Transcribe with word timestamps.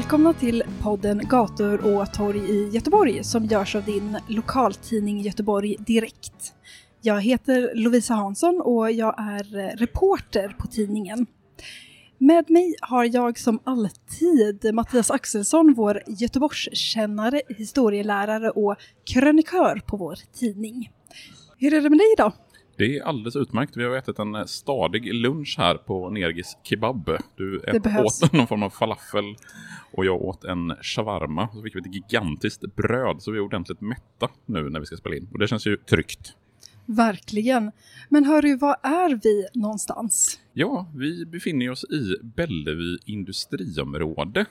Välkomna 0.00 0.32
till 0.32 0.62
podden 0.82 1.22
Gator 1.28 1.94
och 1.94 2.14
torg 2.14 2.38
i 2.38 2.68
Göteborg 2.68 3.24
som 3.24 3.44
görs 3.44 3.76
av 3.76 3.84
din 3.84 4.18
lokaltidning 4.28 5.20
Göteborg 5.20 5.76
Direkt. 5.78 6.54
Jag 7.00 7.20
heter 7.20 7.70
Lovisa 7.74 8.14
Hansson 8.14 8.60
och 8.60 8.92
jag 8.92 9.14
är 9.18 9.76
reporter 9.76 10.56
på 10.58 10.66
tidningen. 10.66 11.26
Med 12.18 12.50
mig 12.50 12.74
har 12.80 13.04
jag 13.04 13.38
som 13.38 13.58
alltid 13.64 14.74
Mattias 14.74 15.10
Axelsson, 15.10 15.74
vår 15.76 16.02
Göteborgskännare, 16.06 17.42
historielärare 17.48 18.50
och 18.50 18.76
krönikör 19.12 19.80
på 19.86 19.96
vår 19.96 20.18
tidning. 20.34 20.90
Hur 21.58 21.74
är 21.74 21.80
det 21.80 21.90
med 21.90 21.98
dig 21.98 22.12
idag? 22.12 22.32
Det 22.80 22.98
är 22.98 23.02
alldeles 23.02 23.36
utmärkt. 23.36 23.76
Vi 23.76 23.84
har 23.84 23.96
ätit 23.96 24.18
en 24.18 24.48
stadig 24.48 25.14
lunch 25.14 25.54
här 25.58 25.74
på 25.74 26.10
Nergis 26.10 26.56
Kebab. 26.62 27.10
Du 27.36 27.62
Det 27.72 27.80
behövs. 27.80 28.22
åt 28.22 28.32
någon 28.32 28.46
form 28.46 28.62
av 28.62 28.70
falafel 28.70 29.36
och 29.92 30.04
jag 30.04 30.22
åt 30.22 30.44
en 30.44 30.74
shawarma. 30.82 31.48
Så 31.54 31.62
fick 31.62 31.76
vi 31.76 31.80
ett 31.80 31.94
gigantiskt 31.94 32.76
bröd 32.76 33.22
så 33.22 33.30
vi 33.30 33.38
är 33.38 33.42
ordentligt 33.42 33.80
mätta 33.80 34.28
nu 34.46 34.70
när 34.70 34.80
vi 34.80 34.86
ska 34.86 34.96
spela 34.96 35.16
in. 35.16 35.28
Och 35.32 35.38
det 35.38 35.48
känns 35.48 35.66
ju 35.66 35.76
tryggt. 35.76 36.34
Verkligen. 36.86 37.72
Men 38.08 38.24
hörru, 38.24 38.56
var 38.56 38.76
är 38.82 39.20
vi 39.22 39.60
någonstans? 39.60 40.40
Ja, 40.52 40.92
vi 40.96 41.26
befinner 41.26 41.70
oss 41.70 41.84
i 41.84 42.16
Bellevue 42.22 42.98
industriområde. 43.06 44.46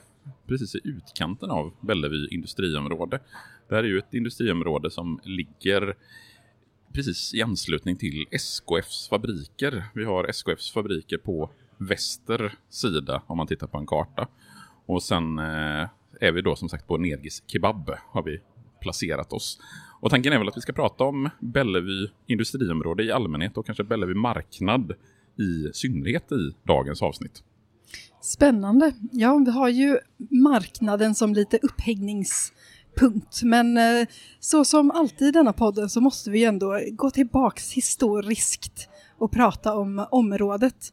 Precis 0.46 0.74
i 0.74 0.80
utkanten 0.84 1.50
av 1.50 1.72
Bellevue 1.80 2.28
industriområde. 2.30 3.20
Det 3.68 3.74
här 3.74 3.84
är 3.84 3.88
ju 3.88 3.98
ett 3.98 4.14
industriområde 4.14 4.90
som 4.90 5.20
ligger 5.24 5.94
precis 6.92 7.34
i 7.34 7.42
anslutning 7.42 7.96
till 7.96 8.26
SKFs 8.30 9.08
fabriker. 9.08 9.84
Vi 9.94 10.04
har 10.04 10.24
SKFs 10.24 10.72
fabriker 10.72 11.18
på 11.18 11.50
väster 11.76 12.54
sida 12.68 13.22
om 13.26 13.36
man 13.36 13.46
tittar 13.46 13.66
på 13.66 13.78
en 13.78 13.86
karta. 13.86 14.28
Och 14.86 15.02
sen 15.02 15.38
eh, 15.38 15.88
är 16.20 16.32
vi 16.32 16.42
då 16.42 16.56
som 16.56 16.68
sagt 16.68 16.86
på 16.86 16.96
Nergis 16.96 17.42
Kebab 17.46 17.90
har 18.10 18.22
vi 18.22 18.40
placerat 18.80 19.32
oss. 19.32 19.60
Och 20.00 20.10
tanken 20.10 20.32
är 20.32 20.38
väl 20.38 20.48
att 20.48 20.56
vi 20.56 20.60
ska 20.60 20.72
prata 20.72 21.04
om 21.04 21.30
Bellevue 21.40 22.08
industriområde 22.26 23.04
i 23.04 23.12
allmänhet 23.12 23.56
och 23.56 23.66
kanske 23.66 23.84
Bellevue 23.84 24.14
marknad 24.14 24.92
i 25.38 25.70
synnerhet 25.72 26.32
i 26.32 26.54
dagens 26.62 27.02
avsnitt. 27.02 27.42
Spännande. 28.20 28.92
Ja, 29.12 29.42
vi 29.46 29.50
har 29.50 29.68
ju 29.68 29.98
marknaden 30.30 31.14
som 31.14 31.34
lite 31.34 31.58
upphängningspunkt 31.62 32.56
punkt 32.96 33.40
Men 33.42 33.76
eh, 33.76 34.08
så 34.40 34.64
som 34.64 34.90
alltid 34.90 35.28
i 35.28 35.30
denna 35.30 35.52
podden 35.52 35.90
så 35.90 36.00
måste 36.00 36.30
vi 36.30 36.44
ändå 36.44 36.80
gå 36.92 37.10
tillbaks 37.10 37.72
historiskt 37.72 38.88
och 39.18 39.32
prata 39.32 39.74
om 39.74 40.06
området. 40.10 40.92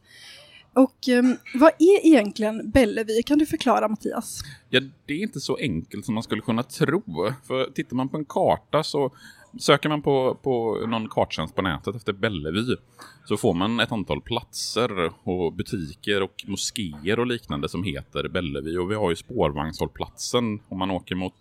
Och 0.74 1.10
eh, 1.10 1.24
vad 1.54 1.72
är 1.80 2.06
egentligen 2.06 2.72
Bellevue? 2.72 3.24
Kan 3.24 3.38
du 3.38 3.46
förklara 3.46 3.88
Mattias? 3.88 4.42
Ja, 4.70 4.82
det 5.06 5.14
är 5.14 5.22
inte 5.22 5.40
så 5.40 5.58
enkelt 5.58 6.06
som 6.06 6.14
man 6.14 6.24
skulle 6.24 6.42
kunna 6.42 6.64
tro. 6.64 7.04
För 7.48 7.72
tittar 7.72 7.96
man 7.96 8.10
på 8.10 8.18
en 8.18 8.26
karta 8.26 8.84
så 8.84 9.12
söker 9.60 9.90
man 9.90 10.02
på, 10.02 10.38
på 10.44 10.86
någon 10.88 11.10
karttjänst 11.10 11.56
på 11.56 11.62
nätet 11.62 11.96
efter 11.96 12.14
Bellevue 12.14 12.78
så 13.26 13.38
får 13.38 13.54
man 13.54 13.80
ett 13.80 13.92
antal 13.92 14.22
platser 14.22 15.12
och 15.24 15.54
butiker 15.54 16.24
och 16.24 16.46
moskéer 16.48 17.20
och 17.20 17.28
liknande 17.28 17.70
som 17.70 17.84
heter 17.84 18.28
Bellevue. 18.28 18.80
Och 18.80 18.92
vi 18.92 18.96
har 18.96 19.10
ju 19.10 19.16
spårvagnshållplatsen 19.16 20.60
om 20.70 20.80
man 20.80 20.92
åker 20.92 21.16
mot, 21.16 21.34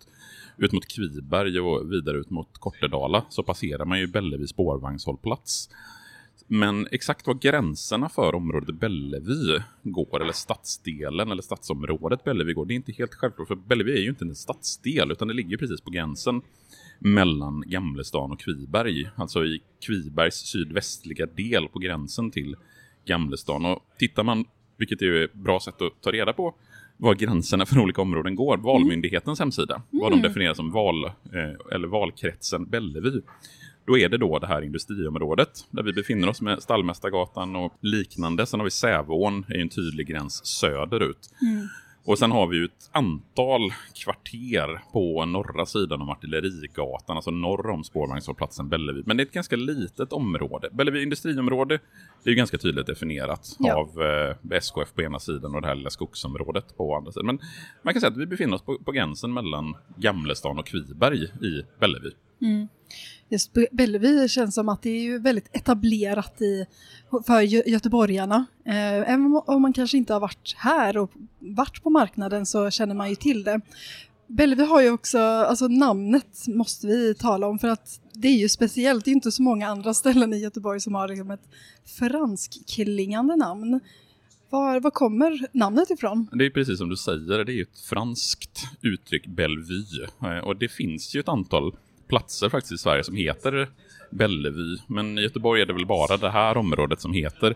ut 0.57 0.71
mot 0.71 0.87
Kviberg 0.87 1.59
och 1.59 1.91
vidare 1.91 2.17
ut 2.17 2.29
mot 2.29 2.57
Kortedala 2.57 3.25
så 3.29 3.43
passerar 3.43 3.85
man 3.85 3.99
ju 3.99 4.07
Bellevi 4.07 4.47
spårvagnshållplats. 4.47 5.69
Men 6.47 6.87
exakt 6.91 7.27
var 7.27 7.33
gränserna 7.33 8.09
för 8.09 8.35
området 8.35 8.79
Bellevi 8.79 9.59
går, 9.83 10.21
eller 10.21 10.33
stadsdelen 10.33 11.31
eller 11.31 11.41
stadsområdet 11.41 12.23
Bellevi 12.23 12.53
går, 12.53 12.65
det 12.65 12.73
är 12.73 12.75
inte 12.75 12.91
helt 12.91 13.13
självklart. 13.13 13.47
För 13.47 13.55
Bellevi 13.55 13.91
är 13.91 14.01
ju 14.01 14.09
inte 14.09 14.25
en 14.25 14.35
stadsdel, 14.35 15.11
utan 15.11 15.27
det 15.27 15.33
ligger 15.33 15.57
precis 15.57 15.81
på 15.81 15.89
gränsen 15.89 16.41
mellan 16.99 17.63
Gamlestan 17.67 18.31
och 18.31 18.39
Kviberg. 18.39 19.09
Alltså 19.15 19.45
i 19.45 19.61
Kvibergs 19.85 20.35
sydvästliga 20.35 21.25
del 21.25 21.67
på 21.67 21.79
gränsen 21.79 22.31
till 22.31 22.55
Gamlestan. 23.05 23.65
Och 23.65 23.79
tittar 23.99 24.23
man, 24.23 24.45
vilket 24.77 25.01
är 25.01 25.23
ett 25.23 25.33
bra 25.33 25.59
sätt 25.59 25.81
att 25.81 26.01
ta 26.01 26.11
reda 26.11 26.33
på, 26.33 26.55
var 26.97 27.15
gränserna 27.15 27.65
för 27.65 27.79
olika 27.79 28.01
områden 28.01 28.35
går. 28.35 28.57
Valmyndighetens 28.57 29.39
hemsida, 29.39 29.81
vad 29.89 30.11
de 30.11 30.21
definierar 30.21 30.53
som 30.53 30.71
val, 30.71 31.05
eh, 31.05 31.75
eller 31.75 31.87
valkretsen 31.87 32.65
Bellevue. 32.65 33.21
Då 33.85 33.97
är 33.97 34.09
det 34.09 34.17
då 34.17 34.39
det 34.39 34.47
här 34.47 34.61
industriområdet 34.61 35.49
där 35.71 35.83
vi 35.83 35.93
befinner 35.93 36.29
oss 36.29 36.41
med 36.41 36.63
Stallmästargatan 36.63 37.55
och 37.55 37.73
liknande. 37.81 38.45
Sen 38.45 38.59
har 38.59 38.65
vi 38.65 38.71
Sävån, 38.71 39.45
är 39.47 39.61
en 39.61 39.69
tydlig 39.69 40.07
gräns 40.07 40.45
söderut. 40.45 41.29
Och 42.07 42.19
sen 42.19 42.31
har 42.31 42.47
vi 42.47 42.57
ju 42.57 42.65
ett 42.65 42.89
antal 42.91 43.73
kvarter 44.03 44.81
på 44.93 45.25
norra 45.25 45.65
sidan 45.65 46.01
om 46.01 46.09
Artillerigatan, 46.09 47.15
alltså 47.15 47.31
norr 47.31 47.69
om 47.69 47.83
spårvagnshållplatsen 47.83 48.69
Bellevue. 48.69 49.03
Men 49.05 49.17
det 49.17 49.23
är 49.23 49.25
ett 49.25 49.31
ganska 49.31 49.55
litet 49.55 50.13
område. 50.13 50.69
Bellevue 50.71 51.03
industriområde 51.03 51.75
är 52.23 52.29
ju 52.29 52.35
ganska 52.35 52.57
tydligt 52.57 52.87
definierat 52.87 53.55
Ja. 53.59 53.75
av 53.75 54.01
eh, 54.01 54.57
SKF 54.57 54.93
på 54.93 55.01
ena 55.01 55.19
sidan 55.19 55.55
och 55.55 55.61
det 55.61 55.67
här 55.67 55.75
lilla 55.75 55.89
skogsområdet 55.89 56.77
på 56.77 56.95
andra 56.95 57.11
sidan. 57.11 57.25
Men 57.25 57.39
man 57.81 57.93
kan 57.93 58.01
säga 58.01 58.11
att 58.11 58.17
vi 58.17 58.25
befinner 58.25 58.55
oss 58.55 58.61
på, 58.61 58.77
på 58.85 58.91
gränsen 58.91 59.33
mellan 59.33 59.75
Gamlestan 59.97 60.59
och 60.59 60.67
Kviberg 60.67 61.23
i 61.23 61.63
Bellevue. 61.79 62.11
Mm. 62.41 62.67
Just 63.29 63.51
Bellevue 63.71 64.27
känns 64.27 64.55
som 64.55 64.69
att 64.69 64.81
det 64.81 64.89
är 64.89 65.01
ju 65.01 65.19
väldigt 65.19 65.55
etablerat 65.55 66.41
i, 66.41 66.65
för 67.09 67.41
gö- 67.41 67.67
göteborgarna. 67.69 68.45
Eh, 68.65 68.95
även 69.13 69.41
om- 69.45 69.61
man 69.61 69.73
kanske 69.73 69.97
inte 69.97 70.13
har 70.13 70.19
varit 70.19 70.53
här 70.57 70.97
och 70.97 71.11
varit 71.39 71.83
på 71.83 71.89
marknaden 71.89 72.45
så 72.45 72.69
känner 72.71 72.95
man 72.95 73.09
ju 73.09 73.15
till 73.15 73.43
det. 73.43 73.61
Bellevue 74.27 74.65
har 74.65 74.81
ju 74.81 74.91
också, 74.91 75.19
alltså 75.19 75.67
namnet 75.67 76.47
måste 76.47 76.87
vi 76.87 77.15
tala 77.15 77.47
om 77.47 77.59
för 77.59 77.67
att 77.67 77.99
det 78.13 78.27
är 78.27 78.37
ju 78.37 78.49
speciellt, 78.49 79.05
det 79.05 79.11
är 79.11 79.13
inte 79.13 79.31
så 79.31 79.41
många 79.43 79.67
andra 79.67 79.93
ställen 79.93 80.33
i 80.33 80.37
Göteborg 80.37 80.79
som 80.79 80.95
har 80.95 81.07
liksom 81.07 81.31
ett 81.31 81.47
franskklingande 81.85 83.35
namn. 83.35 83.79
Var, 84.49 84.79
var 84.79 84.91
kommer 84.91 85.47
namnet 85.51 85.89
ifrån? 85.89 86.27
Det 86.33 86.45
är 86.45 86.49
precis 86.49 86.77
som 86.77 86.89
du 86.89 86.95
säger, 86.97 87.45
det 87.45 87.51
är 87.51 87.55
ju 87.55 87.61
ett 87.61 87.79
franskt 87.89 88.63
uttryck, 88.81 89.27
Bellevue. 89.27 90.07
Eh, 90.23 90.37
och 90.47 90.55
det 90.57 90.69
finns 90.69 91.15
ju 91.15 91.19
ett 91.19 91.29
antal 91.29 91.75
platser 92.07 92.49
faktiskt 92.49 92.73
i 92.73 92.77
Sverige 92.77 93.03
som 93.03 93.15
heter 93.15 93.69
Bellevue. 94.11 94.77
Men 94.87 95.19
i 95.19 95.21
Göteborg 95.21 95.61
är 95.61 95.65
det 95.65 95.73
väl 95.73 95.85
bara 95.85 96.17
det 96.17 96.29
här 96.29 96.57
området 96.57 97.01
som 97.01 97.13
heter 97.13 97.55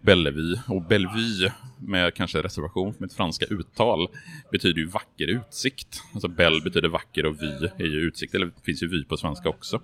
Bellevue. 0.00 0.60
Och 0.66 0.82
Bellevue, 0.82 1.52
med 1.78 2.14
kanske 2.14 2.42
reservation 2.42 2.94
för 2.94 3.02
mitt 3.02 3.12
franska 3.12 3.46
uttal, 3.50 4.08
betyder 4.52 4.80
ju 4.80 4.86
vacker 4.86 5.26
utsikt. 5.26 6.02
Alltså 6.12 6.28
Bell 6.28 6.62
betyder 6.62 6.88
vacker 6.88 7.26
och 7.26 7.42
vy 7.42 7.68
är 7.78 7.86
ju 7.86 8.00
utsikt, 8.00 8.34
eller 8.34 8.46
det 8.46 8.64
finns 8.64 8.82
ju 8.82 8.88
vy 8.88 9.04
på 9.04 9.16
svenska 9.16 9.48
också. 9.48 9.80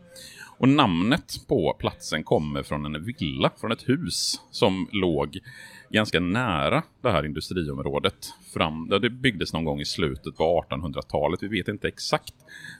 Och 0.58 0.68
namnet 0.68 1.34
på 1.48 1.76
platsen 1.78 2.24
kommer 2.24 2.62
från 2.62 2.84
en 2.84 3.04
villa, 3.04 3.50
från 3.60 3.72
ett 3.72 3.88
hus 3.88 4.40
som 4.50 4.88
låg 4.92 5.38
ganska 5.94 6.20
nära 6.20 6.82
det 7.02 7.10
här 7.10 7.24
industriområdet. 7.26 8.14
Fram, 8.54 8.88
det 8.88 9.10
byggdes 9.10 9.52
någon 9.52 9.64
gång 9.64 9.80
i 9.80 9.84
slutet 9.84 10.36
på 10.36 10.64
1800-talet, 10.70 11.42
vi 11.42 11.48
vet 11.48 11.68
inte 11.68 11.88
exakt. 11.88 12.34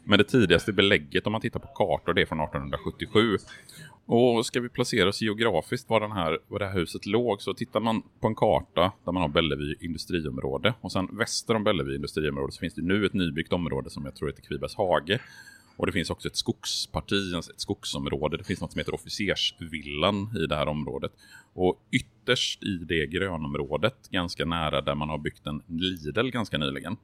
Men 0.05 0.19
det 0.19 0.25
tidigaste 0.25 0.73
belägget 0.73 1.27
om 1.27 1.33
man 1.33 1.41
tittar 1.41 1.61
på 1.61 1.69
kartor 1.69 2.15
det 2.15 2.23
är 2.23 2.27
från 2.27 2.41
1877. 2.41 3.39
Och 4.07 4.47
ska 4.47 4.61
vi 4.61 4.69
placera 4.69 5.09
oss 5.09 5.23
geografiskt 5.23 5.91
var, 5.91 6.01
den 6.01 6.13
här, 6.13 6.39
var 6.49 6.59
det 6.59 6.67
här 6.67 6.75
huset 6.75 7.07
låg 7.07 7.43
så 7.43 7.55
tittar 7.55 7.81
man 7.81 8.03
på 8.21 8.27
en 8.27 8.35
karta 8.35 8.93
där 9.05 9.13
man 9.13 9.23
har 9.23 9.29
Bellevue 9.29 9.75
industriområde 9.81 10.75
och 10.81 10.93
sen 10.93 11.09
väster 11.13 11.55
om 11.55 11.65
Bellevue 11.65 11.95
industriområde 11.95 12.53
så 12.53 12.61
finns 12.61 12.75
det 12.75 12.83
nu 12.83 13.07
ett 13.07 13.15
nybyggt 13.15 13.53
område 13.53 13.91
som 13.91 14.05
jag 14.05 14.17
tror 14.17 14.29
heter 14.29 14.43
Kvibergs 14.43 14.75
hage. 14.75 15.21
Och 15.77 15.87
det 15.87 15.93
finns 15.93 16.11
också 16.11 16.29
ett 16.29 16.37
skogsparti, 16.37 17.35
ett 17.35 17.61
skogsområde. 17.61 18.37
Det 18.37 18.45
finns 18.45 18.61
något 18.61 18.73
som 18.73 18.79
heter 18.79 18.95
officersvillan 18.95 20.37
i 20.37 20.47
det 20.47 20.57
här 20.57 20.69
området. 20.69 21.13
Och 21.55 21.81
ytterst 22.25 22.63
i 22.63 22.77
det 22.77 23.07
grönområdet, 23.07 24.09
ganska 24.11 24.45
nära 24.45 24.81
där 24.81 24.95
man 24.95 25.09
har 25.09 25.19
byggt 25.19 25.47
en 25.47 25.63
Lidl 25.67 26.31
ganska 26.31 26.59
nyligen, 26.59 26.97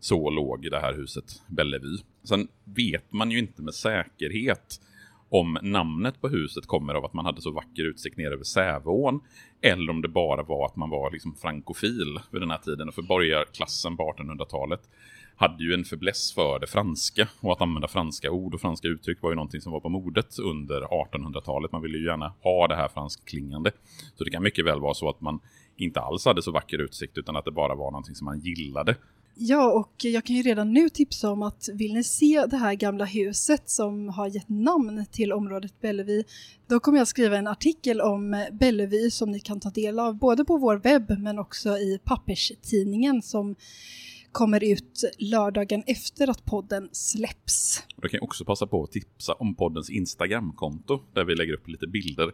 så 0.00 0.30
låg 0.30 0.70
det 0.70 0.80
här 0.80 0.94
huset 0.94 1.42
Bellevue. 1.46 1.98
Sen 2.24 2.48
vet 2.64 3.12
man 3.12 3.30
ju 3.30 3.38
inte 3.38 3.62
med 3.62 3.74
säkerhet 3.74 4.80
om 5.30 5.58
namnet 5.62 6.20
på 6.20 6.28
huset 6.28 6.66
kommer 6.66 6.94
av 6.94 7.04
att 7.04 7.14
man 7.14 7.24
hade 7.24 7.40
så 7.40 7.50
vacker 7.50 7.84
utsikt 7.84 8.16
ner 8.16 8.30
över 8.32 8.44
Säveån 8.44 9.20
eller 9.60 9.90
om 9.90 10.02
det 10.02 10.08
bara 10.08 10.42
var 10.42 10.66
att 10.66 10.76
man 10.76 10.90
var 10.90 11.10
liksom 11.10 11.34
frankofil 11.34 12.18
vid 12.30 12.42
den 12.42 12.50
här 12.50 12.58
tiden. 12.58 12.88
Och 12.88 12.94
för 12.94 13.02
borgarklassen 13.02 13.96
på 13.96 14.14
1800-talet 14.18 14.80
hade 15.38 15.64
ju 15.64 15.74
en 15.74 15.84
förbläss 15.84 16.32
för 16.32 16.58
det 16.58 16.66
franska 16.66 17.28
och 17.40 17.52
att 17.52 17.60
använda 17.60 17.88
franska 17.88 18.30
ord 18.30 18.54
och 18.54 18.60
franska 18.60 18.88
uttryck 18.88 19.22
var 19.22 19.30
ju 19.30 19.36
någonting 19.36 19.60
som 19.60 19.72
var 19.72 19.80
på 19.80 19.88
modet 19.88 20.38
under 20.38 20.80
1800-talet. 20.80 21.72
Man 21.72 21.82
ville 21.82 21.98
ju 21.98 22.04
gärna 22.04 22.34
ha 22.42 22.68
det 22.68 22.76
här 22.76 22.88
franskklingande. 22.88 23.70
Så 24.14 24.24
det 24.24 24.30
kan 24.30 24.42
mycket 24.42 24.64
väl 24.64 24.80
vara 24.80 24.94
så 24.94 25.08
att 25.08 25.20
man 25.20 25.40
inte 25.76 26.00
alls 26.00 26.24
hade 26.24 26.42
så 26.42 26.52
vacker 26.52 26.78
utsikt 26.78 27.18
utan 27.18 27.36
att 27.36 27.44
det 27.44 27.50
bara 27.50 27.74
var 27.74 27.90
någonting 27.90 28.14
som 28.14 28.24
man 28.24 28.40
gillade. 28.40 28.96
Ja, 29.40 29.72
och 29.72 30.04
jag 30.04 30.24
kan 30.24 30.36
ju 30.36 30.42
redan 30.42 30.72
nu 30.72 30.88
tipsa 30.88 31.30
om 31.30 31.42
att 31.42 31.68
vill 31.72 31.94
ni 31.94 32.04
se 32.04 32.46
det 32.46 32.56
här 32.56 32.74
gamla 32.74 33.04
huset 33.04 33.70
som 33.70 34.08
har 34.08 34.26
gett 34.26 34.48
namn 34.48 35.06
till 35.12 35.32
området 35.32 35.80
Bellevue, 35.80 36.24
då 36.68 36.80
kommer 36.80 36.98
jag 36.98 37.08
skriva 37.08 37.36
en 37.36 37.46
artikel 37.46 38.00
om 38.00 38.46
Bellevue 38.52 39.10
som 39.10 39.30
ni 39.30 39.40
kan 39.40 39.60
ta 39.60 39.70
del 39.70 39.98
av 39.98 40.14
både 40.14 40.44
på 40.44 40.56
vår 40.56 40.76
webb 40.76 41.18
men 41.18 41.38
också 41.38 41.68
i 41.68 42.00
papperstidningen 42.04 43.22
som 43.22 43.54
kommer 44.38 44.72
ut 44.72 45.02
lördagen 45.18 45.82
efter 45.86 46.30
att 46.30 46.44
podden 46.44 46.88
släpps. 46.92 47.82
Då 47.96 48.08
kan 48.08 48.18
jag 48.18 48.22
också 48.22 48.44
passa 48.44 48.66
på 48.66 48.82
att 48.82 48.92
tipsa 48.92 49.32
om 49.32 49.54
poddens 49.54 49.90
Instagramkonto 49.90 51.00
där 51.14 51.24
vi 51.24 51.34
lägger 51.34 51.52
upp 51.52 51.68
lite 51.68 51.86
bilder. 51.86 52.32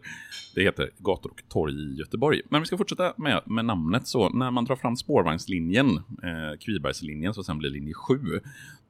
Det 0.55 0.61
heter 0.61 0.89
Gator 0.97 1.31
och 1.31 1.41
torg 1.49 1.73
i 1.73 1.95
Göteborg. 1.95 2.41
Men 2.49 2.61
vi 2.61 2.67
ska 2.67 2.77
fortsätta 2.77 3.13
med, 3.17 3.41
med 3.45 3.65
namnet 3.65 4.07
så 4.07 4.29
när 4.29 4.51
man 4.51 4.65
drar 4.65 4.75
fram 4.75 4.95
spårvagnslinjen, 4.95 5.87
eh, 5.97 6.57
Kvibergslinjen, 6.59 7.33
som 7.33 7.43
sen 7.43 7.57
blir 7.57 7.69
linje 7.69 7.93
7, 7.93 8.19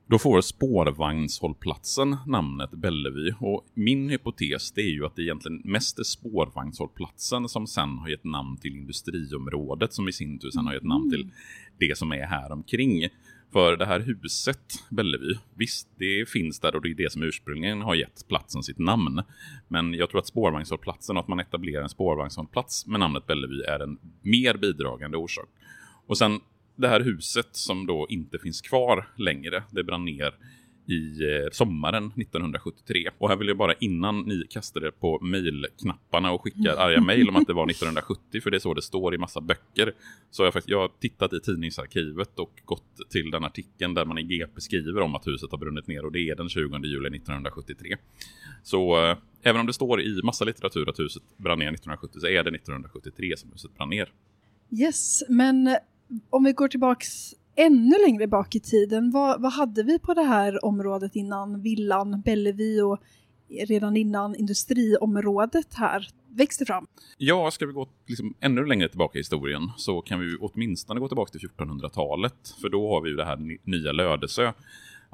då 0.07 0.19
får 0.19 0.41
spårvagnshållplatsen 0.41 2.17
namnet 2.27 2.71
Bellevue 2.71 3.35
och 3.39 3.65
min 3.73 4.09
hypotes 4.09 4.71
det 4.71 4.81
är 4.81 4.89
ju 4.89 5.05
att 5.05 5.15
det 5.15 5.21
egentligen 5.21 5.61
mest 5.63 5.99
är 5.99 6.03
spårvagnshållplatsen 6.03 7.49
som 7.49 7.67
sen 7.67 7.97
har 7.97 8.09
gett 8.09 8.23
namn 8.23 8.57
till 8.57 8.75
industriområdet 8.75 9.93
som 9.93 10.07
i 10.07 10.11
sin 10.11 10.39
tur 10.39 10.51
sen 10.51 10.65
har 10.65 10.73
gett 10.73 10.83
namn 10.83 11.11
till 11.11 11.31
det 11.79 11.97
som 11.97 12.11
är 12.11 12.25
här 12.25 12.51
omkring. 12.51 13.07
För 13.53 13.77
det 13.77 13.85
här 13.85 13.99
huset, 13.99 14.83
Bellevue, 14.89 15.39
visst 15.53 15.89
det 15.97 16.29
finns 16.29 16.59
där 16.59 16.75
och 16.75 16.81
det 16.81 16.89
är 16.89 16.93
det 16.93 17.11
som 17.11 17.23
ursprungligen 17.23 17.81
har 17.81 17.95
gett 17.95 18.27
platsen 18.27 18.63
sitt 18.63 18.79
namn. 18.79 19.21
Men 19.67 19.93
jag 19.93 20.09
tror 20.09 20.19
att 20.19 20.27
spårvagnshållplatsen 20.27 21.17
och 21.17 21.23
att 21.23 21.27
man 21.27 21.39
etablerar 21.39 21.83
en 21.83 21.89
spårvagnshållplats 21.89 22.87
med 22.87 22.99
namnet 22.99 23.27
Bellevue 23.27 23.65
är 23.67 23.79
en 23.79 23.97
mer 24.21 24.57
bidragande 24.57 25.17
orsak. 25.17 25.49
Och 26.07 26.17
sen 26.17 26.39
det 26.75 26.87
här 26.87 26.99
huset 26.99 27.49
som 27.51 27.85
då 27.85 28.07
inte 28.09 28.39
finns 28.39 28.61
kvar 28.61 29.07
längre, 29.17 29.63
det 29.71 29.83
brann 29.83 30.05
ner 30.05 30.33
i 30.87 31.23
eh, 31.23 31.49
sommaren 31.51 32.05
1973. 32.05 33.09
Och 33.17 33.29
här 33.29 33.35
vill 33.35 33.47
jag 33.47 33.57
bara 33.57 33.73
innan 33.73 34.21
ni 34.21 34.43
kastar 34.49 34.85
er 34.85 34.91
på 34.91 35.19
mejlknapparna 35.19 36.31
och 36.31 36.43
skickar 36.43 36.75
arga 36.77 37.01
mejl 37.01 37.29
om 37.29 37.35
att 37.35 37.47
det 37.47 37.53
var 37.63 37.69
1970, 37.69 38.41
för 38.41 38.51
det 38.51 38.57
är 38.57 38.59
så 38.59 38.73
det 38.73 38.81
står 38.81 39.15
i 39.15 39.17
massa 39.17 39.41
böcker. 39.41 39.93
Så 40.31 40.43
jag, 40.43 40.53
faktiskt, 40.53 40.69
jag 40.69 40.79
har 40.79 40.91
tittat 40.99 41.33
i 41.33 41.39
tidningsarkivet 41.39 42.39
och 42.39 42.61
gått 42.65 43.09
till 43.09 43.31
den 43.31 43.43
artikeln 43.43 43.93
där 43.93 44.05
man 44.05 44.17
i 44.17 44.23
GP 44.23 44.61
skriver 44.61 45.01
om 45.01 45.15
att 45.15 45.27
huset 45.27 45.51
har 45.51 45.57
brunnit 45.57 45.87
ner 45.87 46.05
och 46.05 46.11
det 46.11 46.29
är 46.29 46.35
den 46.35 46.49
20 46.49 46.77
juli 46.77 47.17
1973. 47.17 47.97
Så 48.63 49.05
eh, 49.05 49.17
även 49.43 49.61
om 49.61 49.67
det 49.67 49.73
står 49.73 50.01
i 50.01 50.21
massa 50.23 50.45
litteratur 50.45 50.89
att 50.89 50.99
huset 50.99 51.23
brann 51.37 51.59
ner 51.59 51.67
1970 51.67 52.19
så 52.19 52.27
är 52.27 52.43
det 52.43 52.55
1973 52.55 53.37
som 53.37 53.51
huset 53.51 53.77
brann 53.77 53.89
ner. 53.89 54.11
Yes, 54.71 55.23
men 55.29 55.77
om 56.29 56.43
vi 56.43 56.53
går 56.53 56.67
tillbaks 56.67 57.33
ännu 57.55 57.97
längre 58.05 58.27
bak 58.27 58.55
i 58.55 58.59
tiden, 58.59 59.11
vad, 59.11 59.41
vad 59.41 59.53
hade 59.53 59.83
vi 59.83 59.99
på 59.99 60.13
det 60.13 60.21
här 60.21 60.65
området 60.65 61.15
innan 61.15 61.61
villan 61.61 62.21
Bellevue 62.21 62.81
och 62.81 62.99
redan 63.67 63.97
innan 63.97 64.35
industriområdet 64.35 65.73
här 65.73 66.07
växte 66.29 66.65
fram? 66.65 66.87
Ja, 67.17 67.51
ska 67.51 67.65
vi 67.65 67.73
gå 67.73 67.87
liksom 68.07 68.33
ännu 68.39 68.65
längre 68.65 68.89
tillbaka 68.89 69.17
i 69.17 69.19
historien 69.19 69.71
så 69.77 70.01
kan 70.01 70.19
vi 70.19 70.37
åtminstone 70.39 70.99
gå 70.99 71.07
tillbaka 71.07 71.31
till 71.31 71.49
1400-talet. 71.49 72.55
För 72.61 72.69
då 72.69 72.89
har 72.89 73.01
vi 73.01 73.09
ju 73.09 73.15
det 73.15 73.25
här 73.25 73.59
nya 73.63 73.91
Lödesö. 73.91 74.53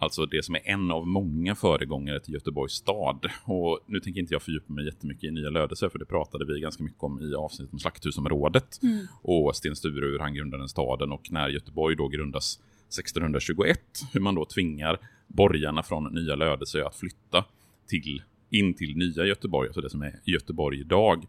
Alltså 0.01 0.25
det 0.25 0.45
som 0.45 0.56
är 0.56 0.62
en 0.63 0.92
av 0.92 1.07
många 1.07 1.56
föregångare 1.56 2.19
till 2.19 2.33
Göteborgs 2.33 2.74
stad. 2.74 3.25
Och 3.44 3.80
nu 3.86 4.00
tänker 4.00 4.19
inte 4.19 4.33
jag 4.33 4.42
fördjupa 4.42 4.74
mig 4.74 4.86
jättemycket 4.86 5.24
i 5.24 5.31
Nya 5.31 5.50
Lödöse, 5.50 5.89
för 5.89 6.00
det 6.00 6.06
pratade 6.06 6.45
vi 6.45 6.59
ganska 6.59 6.83
mycket 6.83 7.03
om 7.03 7.21
i 7.21 7.36
avsnittet 7.36 7.74
om 7.74 7.80
Slakthusområdet. 7.80 8.83
Mm. 8.83 9.07
Och 9.21 9.56
Sten 9.56 9.75
Sture, 9.75 10.06
hur 10.06 10.19
han 10.19 10.33
grundade 10.33 10.69
staden 10.69 11.12
och 11.12 11.31
när 11.31 11.50
Göteborg 11.50 11.95
då 11.95 12.07
grundas 12.07 12.59
1621, 13.00 13.80
hur 14.13 14.19
man 14.19 14.36
då 14.36 14.45
tvingar 14.45 15.00
borgarna 15.27 15.83
från 15.83 16.13
Nya 16.13 16.36
Lödöse 16.36 16.86
att 16.86 16.95
flytta 16.95 17.45
till, 17.88 18.24
in 18.50 18.74
till 18.74 18.98
nya 18.98 19.25
Göteborg, 19.25 19.68
alltså 19.68 19.81
det 19.81 19.89
som 19.89 20.01
är 20.01 20.19
Göteborg 20.24 20.80
idag. 20.80 21.27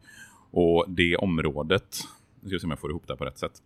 Och 0.51 0.85
det 0.89 1.17
området, 1.17 2.01
nu 2.41 2.49
ska 2.49 2.57
vi 2.57 2.61
se 2.61 2.67
om 2.67 2.71
jag 2.71 2.81
får 2.81 2.91
ihop 2.91 3.07
det 3.07 3.13
här 3.13 3.19
på 3.19 3.25
rätt 3.25 3.39
sätt. 3.39 3.63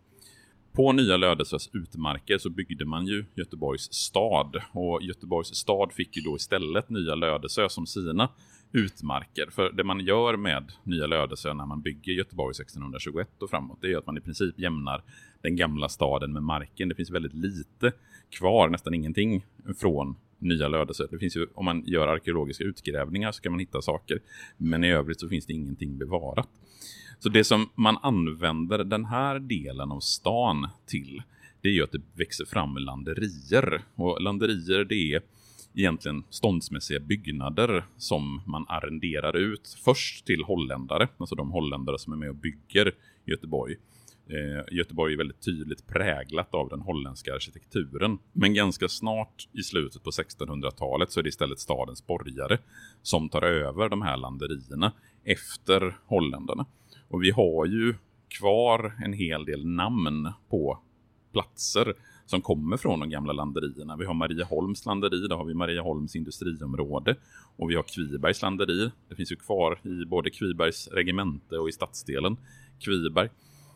På 0.77 0.91
Nya 0.91 1.17
Lödöses 1.17 1.69
utmarker 1.73 2.37
så 2.37 2.49
byggde 2.49 2.85
man 2.85 3.07
ju 3.07 3.25
Göteborgs 3.35 3.93
stad 3.93 4.61
och 4.71 5.01
Göteborgs 5.01 5.55
stad 5.55 5.93
fick 5.93 6.17
ju 6.17 6.21
då 6.21 6.35
istället 6.35 6.89
Nya 6.89 7.15
Lödösö 7.15 7.69
som 7.69 7.87
sina 7.87 8.29
utmarker. 8.71 9.49
För 9.51 9.71
det 9.71 9.83
man 9.83 9.99
gör 9.99 10.37
med 10.37 10.71
Nya 10.83 11.07
Lödösö 11.07 11.53
när 11.53 11.65
man 11.65 11.81
bygger 11.81 12.13
Göteborg 12.13 12.51
1621 12.51 13.41
och 13.41 13.49
framåt, 13.49 13.77
det 13.81 13.93
är 13.93 13.97
att 13.97 14.05
man 14.05 14.17
i 14.17 14.21
princip 14.21 14.59
jämnar 14.59 15.03
den 15.41 15.55
gamla 15.55 15.89
staden 15.89 16.33
med 16.33 16.43
marken. 16.43 16.89
Det 16.89 16.95
finns 16.95 17.11
väldigt 17.11 17.33
lite 17.33 17.91
kvar, 18.29 18.69
nästan 18.69 18.93
ingenting 18.93 19.45
från 19.77 20.15
Nya 20.39 20.67
Lödösö. 20.67 21.07
Det 21.11 21.19
finns 21.19 21.37
ju, 21.37 21.47
om 21.53 21.65
man 21.65 21.83
gör 21.85 22.07
arkeologiska 22.07 22.63
utgrävningar 22.63 23.31
så 23.31 23.41
kan 23.41 23.51
man 23.51 23.59
hitta 23.59 23.81
saker, 23.81 24.19
men 24.57 24.83
i 24.83 24.91
övrigt 24.91 25.19
så 25.19 25.29
finns 25.29 25.45
det 25.45 25.53
ingenting 25.53 25.97
bevarat. 25.97 26.49
Så 27.19 27.29
det 27.29 27.43
som 27.43 27.69
man 27.75 27.97
använder 28.01 28.83
den 28.83 29.05
här 29.05 29.39
delen 29.39 29.91
av 29.91 29.99
stan 29.99 30.67
till, 30.85 31.21
det 31.61 31.67
är 31.67 31.73
ju 31.73 31.83
att 31.83 31.91
det 31.91 32.01
växer 32.13 32.45
fram 32.45 32.77
landerier. 32.77 33.81
Och 33.95 34.21
landerier 34.21 34.83
det 34.83 34.95
är 34.95 35.21
egentligen 35.73 36.23
ståndsmässiga 36.29 36.99
byggnader 36.99 37.85
som 37.97 38.41
man 38.45 38.65
arrenderar 38.67 39.37
ut 39.37 39.77
först 39.85 40.25
till 40.25 40.43
holländare, 40.43 41.07
alltså 41.17 41.35
de 41.35 41.51
holländare 41.51 41.99
som 41.99 42.13
är 42.13 42.17
med 42.17 42.29
och 42.29 42.35
bygger 42.35 42.91
Göteborg. 43.25 43.75
Eh, 44.29 44.75
Göteborg 44.77 45.13
är 45.13 45.17
väldigt 45.17 45.45
tydligt 45.45 45.87
präglat 45.87 46.53
av 46.53 46.69
den 46.69 46.81
holländska 46.81 47.33
arkitekturen. 47.33 48.19
Men 48.33 48.53
ganska 48.53 48.87
snart 48.87 49.47
i 49.53 49.63
slutet 49.63 50.03
på 50.03 50.09
1600-talet 50.09 51.11
så 51.11 51.19
är 51.19 51.23
det 51.23 51.29
istället 51.29 51.59
stadens 51.59 52.07
borgare 52.07 52.57
som 53.01 53.29
tar 53.29 53.41
över 53.41 53.89
de 53.89 54.01
här 54.01 54.17
landerierna 54.17 54.91
efter 55.23 55.97
holländarna. 56.05 56.65
Och 57.07 57.23
vi 57.23 57.31
har 57.31 57.65
ju 57.65 57.95
kvar 58.39 58.93
en 59.05 59.13
hel 59.13 59.45
del 59.45 59.67
namn 59.67 60.31
på 60.49 60.79
platser 61.33 61.93
som 62.25 62.41
kommer 62.41 62.77
från 62.77 62.99
de 62.99 63.09
gamla 63.09 63.33
landerierna. 63.33 63.95
Vi 63.95 64.05
har 64.05 64.13
Marieholms 64.13 64.85
landeri, 64.85 65.27
där 65.27 65.35
har 65.35 65.45
vi 65.45 65.53
Marieholms 65.53 66.15
industriområde. 66.15 67.15
Och 67.57 67.69
vi 67.69 67.75
har 67.75 67.83
Kvibergs 67.83 68.41
landeri. 68.41 68.91
Det 69.09 69.15
finns 69.15 69.31
ju 69.31 69.35
kvar 69.35 69.79
i 69.83 70.05
både 70.05 70.29
Kvibergs 70.29 70.87
regemente 70.87 71.57
och 71.57 71.69
i 71.69 71.71
stadsdelen 71.71 72.37
Kviberg. 72.79 73.29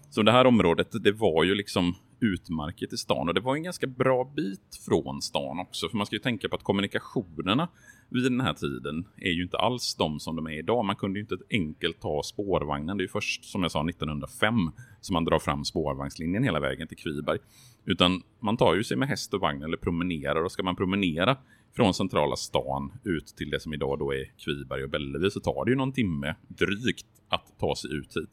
Så 0.09 0.21
det 0.21 0.31
här 0.31 0.45
området, 0.45 0.87
det 1.03 1.11
var 1.11 1.43
ju 1.43 1.55
liksom 1.55 1.95
utmärket 2.19 2.93
i 2.93 2.97
stan 2.97 3.27
och 3.27 3.33
det 3.33 3.41
var 3.41 3.55
en 3.55 3.63
ganska 3.63 3.87
bra 3.87 4.31
bit 4.35 4.79
från 4.85 5.21
stan 5.21 5.59
också. 5.59 5.89
För 5.89 5.97
man 5.97 6.05
ska 6.05 6.15
ju 6.15 6.19
tänka 6.19 6.49
på 6.49 6.55
att 6.55 6.63
kommunikationerna 6.63 7.67
vid 8.11 8.23
den 8.23 8.41
här 8.41 8.53
tiden 8.53 9.07
är 9.17 9.31
ju 9.31 9.43
inte 9.43 9.57
alls 9.57 9.95
de 9.95 10.19
som 10.19 10.35
de 10.35 10.47
är 10.47 10.59
idag. 10.59 10.85
Man 10.85 10.95
kunde 10.95 11.19
ju 11.19 11.23
inte 11.23 11.37
enkelt 11.51 12.01
ta 12.01 12.23
spårvagnen. 12.23 12.97
Det 12.97 13.01
är 13.01 13.05
ju 13.05 13.11
först, 13.11 13.45
som 13.45 13.61
jag 13.61 13.71
sa, 13.71 13.89
1905 13.89 14.71
som 15.01 15.13
man 15.13 15.25
drar 15.25 15.39
fram 15.39 15.65
spårvagnslinjen 15.65 16.43
hela 16.43 16.59
vägen 16.59 16.87
till 16.87 16.97
Kviberg. 16.97 17.39
Utan 17.85 18.21
man 18.39 18.57
tar 18.57 18.75
ju 18.75 18.83
sig 18.83 18.97
med 18.97 19.07
häst 19.07 19.33
och 19.33 19.39
vagn 19.39 19.63
eller 19.63 19.77
promenerar 19.77 20.43
och 20.43 20.51
ska 20.51 20.63
man 20.63 20.75
promenera 20.75 21.37
från 21.75 21.93
centrala 21.93 22.35
stan 22.35 22.91
ut 23.03 23.25
till 23.25 23.49
det 23.49 23.59
som 23.59 23.73
idag 23.73 23.99
då 23.99 24.13
är 24.13 24.31
Kviberg 24.45 24.83
och 24.83 24.89
Bellevue 24.89 25.31
så 25.31 25.39
tar 25.39 25.65
det 25.65 25.71
ju 25.71 25.77
någon 25.77 25.93
timme 25.93 26.35
drygt 26.47 27.05
att 27.29 27.59
ta 27.59 27.75
sig 27.75 27.93
ut 27.93 28.17
hit. 28.17 28.29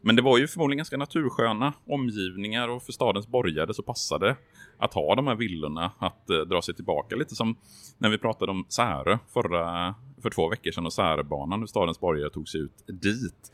Men 0.00 0.16
det 0.16 0.22
var 0.22 0.38
ju 0.38 0.46
förmodligen 0.46 0.78
ganska 0.78 0.96
natursköna 0.96 1.72
omgivningar 1.86 2.68
och 2.68 2.82
för 2.82 2.92
stadens 2.92 3.28
borgare 3.28 3.74
så 3.74 3.82
passade 3.82 4.36
att 4.78 4.94
ha 4.94 5.14
de 5.14 5.26
här 5.26 5.34
villorna 5.34 5.92
att 5.98 6.30
eh, 6.30 6.36
dra 6.38 6.62
sig 6.62 6.74
tillbaka. 6.74 7.16
Lite 7.16 7.34
som 7.34 7.56
när 7.98 8.08
vi 8.08 8.18
pratade 8.18 8.52
om 8.52 8.66
Särö 8.68 9.18
förra, 9.32 9.94
för 10.22 10.30
två 10.30 10.48
veckor 10.48 10.70
sedan 10.70 10.86
och 10.86 10.92
Säröbanan, 10.92 11.60
hur 11.60 11.66
stadens 11.66 12.00
borgare 12.00 12.30
tog 12.30 12.48
sig 12.48 12.60
ut 12.60 12.84
dit. 12.86 13.52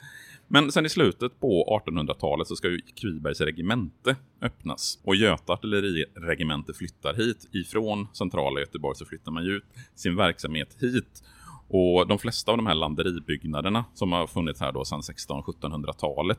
Men 0.49 0.73
sen 0.73 0.87
i 0.87 0.89
slutet 0.89 1.41
på 1.41 1.81
1800-talet 1.87 2.49
så 2.49 2.57
ska 2.57 2.69
ju 2.69 2.81
Kvibergs 2.81 3.41
regemente 3.41 4.17
öppnas. 4.41 4.99
Och 5.05 5.17
Göta 5.17 5.53
artilleriregemente 5.53 6.75
flyttar 6.75 7.15
hit. 7.15 7.49
Ifrån 7.53 8.09
centrala 8.13 8.61
Göteborg 8.61 8.97
så 8.97 9.05
flyttar 9.05 9.33
man 9.33 9.45
ju 9.45 9.51
ut 9.51 9.65
sin 9.95 10.17
verksamhet 10.17 10.77
hit. 10.81 11.23
Och 11.77 12.07
de 12.07 12.19
flesta 12.19 12.51
av 12.51 12.57
de 12.57 12.67
här 12.67 12.75
landeribyggnaderna 12.75 13.85
som 13.95 14.13
har 14.13 14.27
funnits 14.27 14.61
här 14.61 14.73
då 14.73 14.85
sedan 14.85 15.01
1600-1700-talet, 15.01 16.39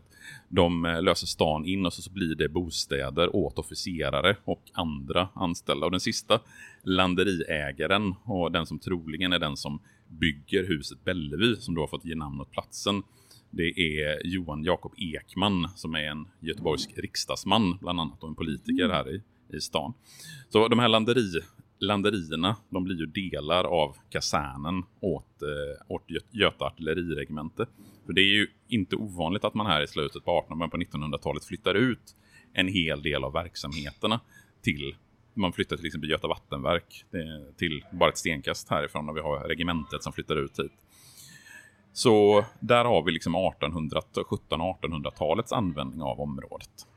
de 0.50 0.86
eh, 0.86 1.02
löser 1.02 1.28
stan 1.28 1.66
in 1.66 1.86
och 1.86 1.94
så 1.94 2.12
blir 2.12 2.36
det 2.36 2.50
bostäder 2.50 3.36
åt 3.36 3.60
officerare 3.60 4.36
och 4.46 4.62
andra 4.74 5.30
anställda. 5.34 5.86
Och 5.86 5.92
den 5.92 6.00
sista 6.00 6.40
landeriägaren 6.84 8.16
och 8.24 8.52
den 8.52 8.66
som 8.66 8.80
troligen 8.80 9.34
är 9.34 9.40
den 9.40 9.58
som 9.58 9.80
bygger 10.08 10.68
huset 10.68 11.04
Bellevue 11.04 11.56
som 11.56 11.76
då 11.76 11.82
har 11.82 11.88
fått 11.88 12.06
ge 12.06 12.16
namn 12.16 12.42
åt 12.42 12.52
platsen. 12.52 13.04
Det 13.50 13.80
är 13.80 14.26
Johan 14.28 14.64
Jakob 14.64 14.94
Ekman 14.98 15.70
som 15.76 15.96
är 15.96 16.04
en 16.04 16.28
göteborgsk 16.40 16.98
riksdagsman 16.98 17.78
bland 17.82 18.00
annat 18.00 18.24
och 18.24 18.30
en 18.30 18.36
politiker 18.36 18.90
här 18.90 19.16
i, 19.16 19.22
i 19.58 19.62
stan. 19.62 19.94
Så 20.50 20.68
de 20.68 20.80
här 20.80 20.90
landeri 20.90 21.42
landerierna, 21.86 22.56
de 22.70 22.84
blir 22.84 22.96
ju 22.96 23.06
delar 23.06 23.64
av 23.64 23.96
kasernen 24.10 24.84
åt, 25.00 25.42
eh, 25.42 25.94
åt 25.94 26.04
Göta 26.32 26.66
artilleriregemente. 26.66 27.66
För 28.06 28.14
det 28.14 28.22
är 28.22 28.34
ju 28.34 28.48
inte 28.68 28.96
ovanligt 28.96 29.44
att 29.44 29.54
man 29.54 29.66
här 29.66 29.82
i 29.82 29.88
slutet 29.88 30.26
på 30.26 30.32
1800 30.32 30.68
på 30.68 30.78
1900-talet 30.78 31.46
flyttar 31.46 31.76
ut 31.76 32.16
en 32.54 32.68
hel 32.68 33.02
del 33.02 33.24
av 33.24 33.34
verksamheterna 33.34 34.20
till 34.62 34.96
man 35.36 35.54
flyttar 35.54 35.78
till 35.78 35.86
exempel 35.86 36.10
Göta 36.10 36.28
vattenverk 36.28 37.06
eh, 37.12 37.56
till 37.58 37.86
bara 37.92 38.10
ett 38.10 38.18
stenkast 38.18 38.70
härifrån 38.70 39.10
och 39.10 39.18
vi 39.18 39.22
har 39.22 39.40
regementet 39.40 40.04
som 40.04 40.14
flyttar 40.14 40.36
ut 40.36 40.60
hit. 40.60 40.72
Så 41.94 42.46
där 42.60 42.86
har 42.86 43.04
vi 43.04 43.12
liksom 43.12 43.36
1800, 43.36 44.02
1700-1800-talets 44.14 45.52
användning 45.52 46.02
av 46.02 46.20
området. 46.20 46.88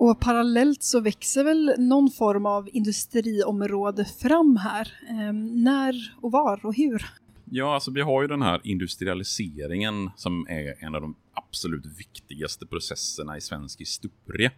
Och 0.00 0.20
parallellt 0.20 0.82
så 0.82 1.00
växer 1.00 1.44
väl 1.44 1.74
någon 1.78 2.10
form 2.10 2.46
av 2.46 2.68
industriområde 2.72 4.04
fram 4.04 4.56
här. 4.56 4.92
Eh, 5.08 5.32
när 5.32 6.14
och 6.20 6.32
var 6.32 6.66
och 6.66 6.74
hur? 6.74 7.06
Ja, 7.44 7.74
alltså 7.74 7.90
vi 7.90 8.00
har 8.00 8.22
ju 8.22 8.28
den 8.28 8.42
här 8.42 8.60
industrialiseringen 8.64 10.10
som 10.16 10.46
är 10.48 10.84
en 10.84 10.94
av 10.94 11.00
de 11.00 11.14
absolut 11.34 11.86
viktigaste 11.98 12.66
processerna 12.66 13.36
i 13.36 13.40
svensk 13.40 13.80
historia. 13.80 14.50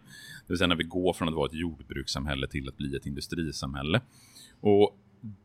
Det 0.47 0.47
vill 0.47 0.57
säga 0.57 0.67
när 0.67 0.75
vi 0.75 0.83
går 0.83 1.13
från 1.13 1.27
att 1.27 1.35
vara 1.35 1.45
ett 1.45 1.53
jordbrukssamhälle 1.53 2.47
till 2.47 2.69
att 2.69 2.77
bli 2.77 2.95
ett 2.95 3.05
industrisamhälle. 3.05 4.01
Och 4.61 4.97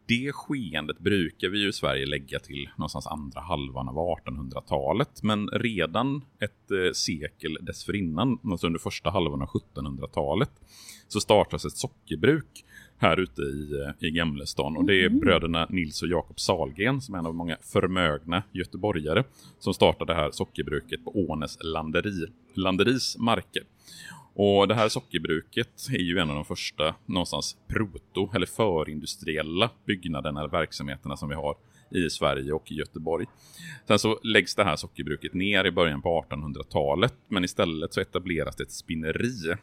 det 0.07 0.33
skeendet 0.33 0.99
brukar 0.99 1.49
vi 1.49 1.59
ju 1.59 1.69
i 1.69 1.73
Sverige 1.73 2.07
lägga 2.07 2.39
till 2.39 2.69
någonstans 2.77 3.07
andra 3.07 3.41
halvan 3.41 3.89
av 3.89 3.95
1800-talet. 3.95 5.23
Men 5.23 5.49
redan 5.49 6.25
ett 6.41 6.71
eh, 6.71 6.93
sekel 6.93 7.59
dessförinnan, 7.61 8.39
alltså 8.45 8.67
under 8.67 8.81
första 8.81 9.11
halvan 9.11 9.43
av 9.43 9.49
1700-talet, 9.49 10.51
så 11.09 11.21
startas 11.21 11.65
ett 11.65 11.77
sockerbruk 11.77 12.65
här 12.99 13.21
ute 13.21 13.43
i, 13.43 13.85
eh, 13.85 14.09
i 14.09 14.11
Gamlestan. 14.11 14.77
Och 14.77 14.85
det 14.85 15.03
är 15.03 15.07
mm. 15.07 15.19
bröderna 15.19 15.67
Nils 15.71 16.03
och 16.03 16.09
Jakob 16.09 16.41
Salgren 16.41 17.01
som 17.01 17.15
är 17.15 17.19
en 17.19 17.27
av 17.27 17.35
många 17.35 17.57
förmögna 17.63 18.43
göteborgare 18.53 19.25
som 19.59 19.75
startade 19.75 20.13
det 20.13 20.17
här 20.17 20.31
sockerbruket 20.31 21.05
på 21.05 21.31
Ånes 21.31 21.59
landeri, 21.61 22.27
landeris 22.55 23.17
marker. 23.19 23.63
Och 24.41 24.69
det 24.69 24.75
här 24.75 24.89
sockerbruket 24.89 25.89
är 25.93 26.03
ju 26.03 26.19
en 26.19 26.31
av 26.31 26.35
de 26.35 26.45
första 26.45 26.95
någonstans 27.07 27.57
proto 27.69 28.31
eller 28.35 28.47
förindustriella 28.47 29.71
byggnaderna 29.87 30.41
eller 30.41 30.51
verksamheterna 30.51 31.17
som 31.17 31.29
vi 31.29 31.35
har 31.35 31.57
i 31.91 32.11
Sverige 32.11 32.53
och 32.53 32.73
i 32.73 32.75
Göteborg. 32.75 33.27
Sen 33.87 33.99
så 33.99 34.21
läggs 34.23 34.55
det 34.55 34.65
här 34.65 34.77
sockerbruket 34.77 35.35
ner 35.35 35.65
i 35.65 35.71
början 35.71 36.03
på 36.03 36.25
1800-talet 36.31 37.15
men 37.29 37.45
istället 37.45 37.95
så 37.95 38.01
etableras 38.01 38.57
det 38.57 38.63
ett 38.63 38.73
spinneri. 38.73 39.55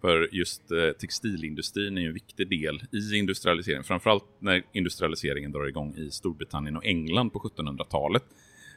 För 0.00 0.28
just 0.34 0.70
eh, 0.70 0.90
textilindustrin 1.00 1.98
är 1.98 2.02
ju 2.02 2.08
en 2.08 2.14
viktig 2.14 2.48
del 2.48 2.82
i 2.92 3.16
industrialiseringen, 3.16 3.84
framförallt 3.84 4.26
när 4.38 4.62
industrialiseringen 4.72 5.52
drar 5.52 5.66
igång 5.66 5.94
i 5.96 6.10
Storbritannien 6.10 6.76
och 6.76 6.86
England 6.86 7.30
på 7.30 7.38
1700-talet. 7.38 8.24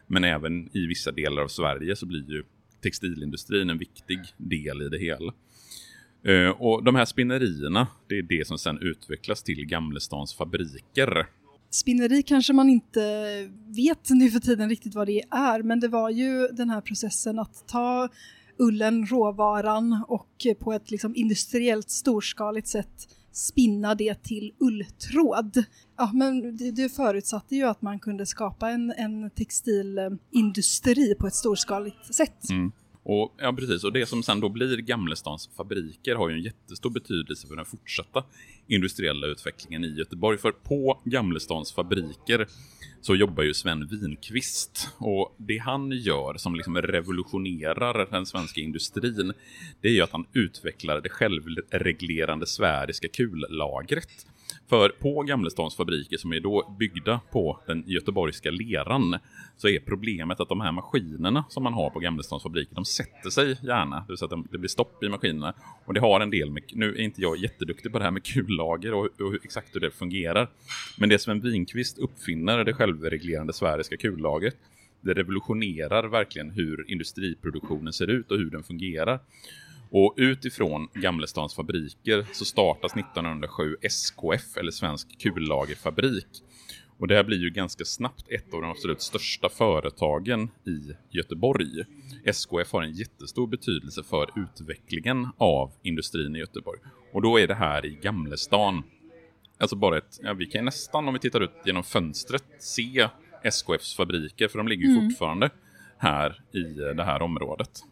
Men 0.07 0.23
även 0.23 0.77
i 0.77 0.87
vissa 0.87 1.11
delar 1.11 1.41
av 1.41 1.47
Sverige 1.47 1.95
så 1.95 2.05
blir 2.05 2.31
ju 2.31 2.43
textilindustrin 2.81 3.69
en 3.69 3.77
viktig 3.77 4.19
del 4.37 4.81
i 4.81 4.89
det 4.89 4.97
hela. 4.97 5.33
Eh, 6.23 6.49
och 6.49 6.83
de 6.83 6.95
här 6.95 7.05
spinnerierna, 7.05 7.87
det 8.07 8.17
är 8.17 8.21
det 8.21 8.47
som 8.47 8.57
sen 8.57 8.77
utvecklas 8.81 9.43
till 9.43 9.65
Gamlestans 9.65 10.33
fabriker. 10.33 11.27
Spinneri 11.69 12.23
kanske 12.23 12.53
man 12.53 12.69
inte 12.69 13.01
vet 13.67 14.09
nu 14.09 14.31
för 14.31 14.39
tiden 14.39 14.69
riktigt 14.69 14.95
vad 14.95 15.07
det 15.07 15.23
är, 15.31 15.63
men 15.63 15.79
det 15.79 15.87
var 15.87 16.09
ju 16.09 16.47
den 16.47 16.69
här 16.69 16.81
processen 16.81 17.39
att 17.39 17.67
ta 17.67 18.09
ullen, 18.57 19.05
råvaran 19.05 20.03
och 20.07 20.47
på 20.59 20.73
ett 20.73 20.91
liksom 20.91 21.15
industriellt 21.15 21.89
storskaligt 21.89 22.67
sätt 22.67 23.07
spinna 23.31 23.95
det 23.95 24.23
till 24.23 24.53
ulltråd. 24.59 25.63
Ja, 25.97 26.11
men 26.13 26.57
det, 26.57 26.71
det 26.71 26.89
förutsatte 26.89 27.55
ju 27.55 27.63
att 27.63 27.81
man 27.81 27.99
kunde 27.99 28.25
skapa 28.25 28.69
en, 28.69 28.93
en 28.97 29.29
textilindustri 29.29 31.15
på 31.19 31.27
ett 31.27 31.35
storskaligt 31.35 32.15
sätt. 32.15 32.49
Mm. 32.49 32.71
Och, 33.03 33.35
ja, 33.37 33.53
precis. 33.53 33.83
Och 33.83 33.93
det 33.93 34.05
som 34.05 34.23
sen 34.23 34.39
då 34.39 34.49
blir 34.49 34.77
Gamlestans 34.77 35.49
fabriker 35.57 36.15
har 36.15 36.29
ju 36.29 36.35
en 36.35 36.41
jättestor 36.41 36.89
betydelse 36.89 37.47
för 37.47 37.55
den 37.55 37.65
fortsatta 37.65 38.23
industriella 38.67 39.27
utvecklingen 39.27 39.83
i 39.83 39.87
Göteborg. 39.87 40.37
För 40.37 40.51
på 40.51 41.01
Gamlestans 41.03 41.73
fabriker 41.73 42.47
så 43.01 43.15
jobbar 43.15 43.43
ju 43.43 43.53
Sven 43.53 43.87
Winqvist. 43.87 44.89
Och 44.97 45.35
det 45.37 45.57
han 45.57 45.91
gör 45.91 46.37
som 46.37 46.55
liksom 46.55 46.77
revolutionerar 46.77 48.07
den 48.11 48.25
svenska 48.25 48.61
industrin, 48.61 49.33
det 49.81 49.87
är 49.87 49.93
ju 49.93 50.01
att 50.01 50.11
han 50.11 50.25
utvecklar 50.33 51.01
det 51.01 51.09
självreglerande 51.09 52.47
sfäriska 52.47 53.07
kullagret. 53.07 54.25
För 54.71 54.89
på 54.89 55.23
Gamlestans 55.23 55.75
fabriker 55.75 56.17
som 56.17 56.33
är 56.33 56.39
då 56.39 56.75
byggda 56.79 57.19
på 57.31 57.59
den 57.67 57.83
göteborgska 57.87 58.51
leran 58.51 59.17
så 59.57 59.67
är 59.67 59.79
problemet 59.79 60.39
att 60.39 60.49
de 60.49 60.61
här 60.61 60.71
maskinerna 60.71 61.45
som 61.49 61.63
man 61.63 61.73
har 61.73 61.89
på 61.89 61.99
Gamlestans 61.99 62.43
fabriker 62.43 62.75
de 62.75 62.85
sätter 62.85 63.29
sig 63.29 63.57
gärna. 63.63 63.95
Det 63.95 64.05
vill 64.07 64.17
säga 64.17 64.29
att 64.35 64.51
det 64.51 64.57
blir 64.57 64.69
stopp 64.69 65.03
i 65.03 65.09
maskinerna. 65.09 65.53
Och 65.85 65.93
det 65.93 65.99
har 65.99 66.19
en 66.19 66.29
del 66.29 66.51
med, 66.51 66.63
nu 66.73 66.95
är 66.95 66.99
inte 67.01 67.21
jag 67.21 67.37
jätteduktig 67.37 67.91
på 67.91 67.99
det 67.99 68.03
här 68.03 68.11
med 68.11 68.23
kullager 68.23 68.93
och, 68.93 69.05
och 69.05 69.35
exakt 69.43 69.75
hur 69.75 69.79
det 69.79 69.91
fungerar. 69.91 70.49
Men 70.97 71.09
det 71.09 71.19
Sven 71.19 71.41
Winqvist 71.41 71.97
uppfinner, 71.97 72.63
det 72.63 72.73
självreglerande 72.73 73.53
sfäriska 73.53 73.97
kullagret, 73.97 74.55
det 75.01 75.13
revolutionerar 75.13 76.07
verkligen 76.07 76.49
hur 76.49 76.91
industriproduktionen 76.91 77.93
ser 77.93 78.07
ut 78.07 78.31
och 78.31 78.37
hur 78.37 78.49
den 78.49 78.63
fungerar. 78.63 79.19
Och 79.91 80.13
utifrån 80.17 80.87
Gamlestans 80.93 81.55
fabriker 81.55 82.25
så 82.33 82.45
startas 82.45 82.97
1907 82.97 83.75
SKF, 83.81 84.57
eller 84.57 84.71
Svensk 84.71 85.19
kullagerfabrik. 85.19 86.27
Och 86.99 87.07
det 87.07 87.15
här 87.15 87.23
blir 87.23 87.37
ju 87.37 87.49
ganska 87.49 87.85
snabbt 87.85 88.25
ett 88.29 88.53
av 88.53 88.61
de 88.61 88.71
absolut 88.71 89.01
största 89.01 89.49
företagen 89.49 90.49
i 90.67 90.93
Göteborg. 91.09 91.85
SKF 92.23 92.71
har 92.71 92.81
en 92.81 92.93
jättestor 92.93 93.47
betydelse 93.47 94.03
för 94.03 94.29
utvecklingen 94.35 95.27
av 95.37 95.71
industrin 95.83 96.35
i 96.35 96.39
Göteborg. 96.39 96.79
Och 97.13 97.21
då 97.21 97.39
är 97.39 97.47
det 97.47 97.55
här 97.55 97.85
i 97.85 97.99
Gamlestan, 98.01 98.83
alltså 99.59 99.75
bara 99.75 99.97
ett, 99.97 100.19
ja 100.21 100.33
vi 100.33 100.45
kan 100.45 100.65
nästan 100.65 101.07
om 101.07 101.13
vi 101.13 101.19
tittar 101.19 101.41
ut 101.41 101.61
genom 101.65 101.83
fönstret 101.83 102.43
se 102.59 103.07
SKFs 103.43 103.95
fabriker, 103.95 104.47
för 104.47 104.57
de 104.57 104.67
ligger 104.67 104.85
ju 104.85 104.91
mm. 104.91 105.09
fortfarande 105.09 105.49
här 105.97 106.41
i 106.51 106.63
det 106.95 107.03
här 107.03 107.21
området 107.21 107.83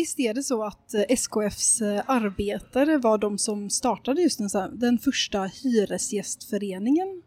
visst 0.00 0.20
är 0.20 0.34
det 0.34 0.42
så 0.42 0.64
att 0.64 0.94
eh, 0.94 1.02
SKFs 1.08 1.80
eh, 1.80 2.02
arbetare 2.06 2.98
var 2.98 3.18
de 3.18 3.38
som 3.38 3.70
startade 3.70 4.22
just 4.22 4.38
den, 4.38 4.78
den 4.78 4.98
första 4.98 5.44
hyresgästföreningen 5.44 7.22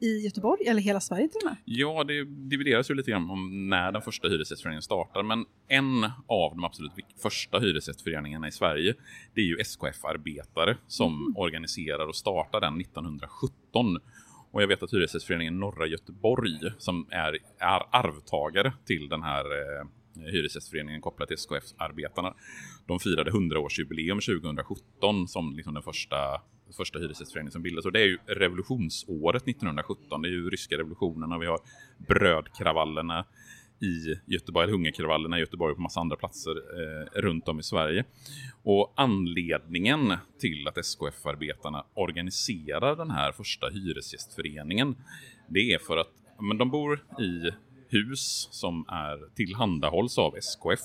i 0.00 0.18
Göteborg, 0.24 0.68
eller 0.68 0.80
hela 0.80 1.00
Sverige 1.00 1.28
till 1.28 1.40
och 1.44 1.50
med? 1.50 1.56
Ja, 1.64 2.04
det 2.04 2.24
divideras 2.24 2.90
ju 2.90 2.94
lite 2.94 3.10
grann 3.10 3.30
om 3.30 3.68
när 3.68 3.92
den 3.92 4.02
första 4.02 4.28
hyresgästföreningen 4.28 4.82
startar, 4.82 5.22
men 5.22 5.44
en 5.68 6.04
av 6.26 6.50
de 6.50 6.64
absolut 6.64 6.92
första 7.22 7.58
hyresgästföreningarna 7.58 8.48
i 8.48 8.52
Sverige, 8.52 8.94
det 9.34 9.40
är 9.40 9.44
ju 9.44 9.56
SKF-arbetare 9.56 10.76
som 10.86 11.14
mm. 11.14 11.36
organiserar 11.36 12.06
och 12.08 12.16
startar 12.16 12.60
den 12.60 12.80
1917. 12.80 13.98
Och 14.50 14.62
jag 14.62 14.68
vet 14.68 14.82
att 14.82 14.92
Hyresgästföreningen 14.92 15.60
Norra 15.60 15.86
Göteborg, 15.86 16.58
som 16.78 17.06
är, 17.10 17.38
är 17.58 17.82
arvtagare 17.90 18.72
till 18.86 19.08
den 19.08 19.22
här 19.22 19.44
eh, 19.44 19.86
Hyresgästföreningen 20.16 21.00
kopplat 21.00 21.28
till 21.28 21.36
SKF-arbetarna. 21.36 22.34
De 22.86 23.00
firade 23.00 23.30
100-årsjubileum 23.30 24.42
2017 24.42 25.28
som 25.28 25.56
liksom 25.56 25.74
den 25.74 25.82
första, 25.82 26.16
första 26.76 26.98
hyresgästföreningen 26.98 27.52
som 27.52 27.62
bildades. 27.62 27.86
Och 27.86 27.92
det 27.92 28.00
är 28.00 28.06
ju 28.06 28.18
revolutionsåret 28.26 29.48
1917. 29.48 30.22
Det 30.22 30.28
är 30.28 30.30
ju 30.30 30.50
ryska 30.50 30.78
revolutionerna, 30.78 31.38
vi 31.38 31.46
har 31.46 31.58
brödkravallerna 32.08 33.26
i 33.80 34.14
Göteborg, 34.26 34.70
hungerkravallerna 34.70 35.36
i 35.36 35.40
Göteborg 35.40 35.70
och 35.70 35.76
på 35.76 35.82
massa 35.82 36.00
andra 36.00 36.16
platser 36.16 36.50
eh, 36.50 37.20
runt 37.20 37.48
om 37.48 37.60
i 37.60 37.62
Sverige. 37.62 38.04
Och 38.62 38.92
anledningen 38.96 40.14
till 40.38 40.68
att 40.68 40.78
SKF-arbetarna 40.78 41.84
organiserar 41.94 42.96
den 42.96 43.10
här 43.10 43.32
första 43.32 43.68
hyresgästföreningen, 43.68 44.96
det 45.48 45.72
är 45.72 45.78
för 45.78 45.96
att 45.96 46.10
men 46.40 46.58
de 46.58 46.70
bor 46.70 47.04
i 47.20 47.50
hus 47.88 48.48
som 48.50 48.84
är 48.88 49.34
tillhandahålls 49.34 50.18
av 50.18 50.36
SKF. 50.36 50.80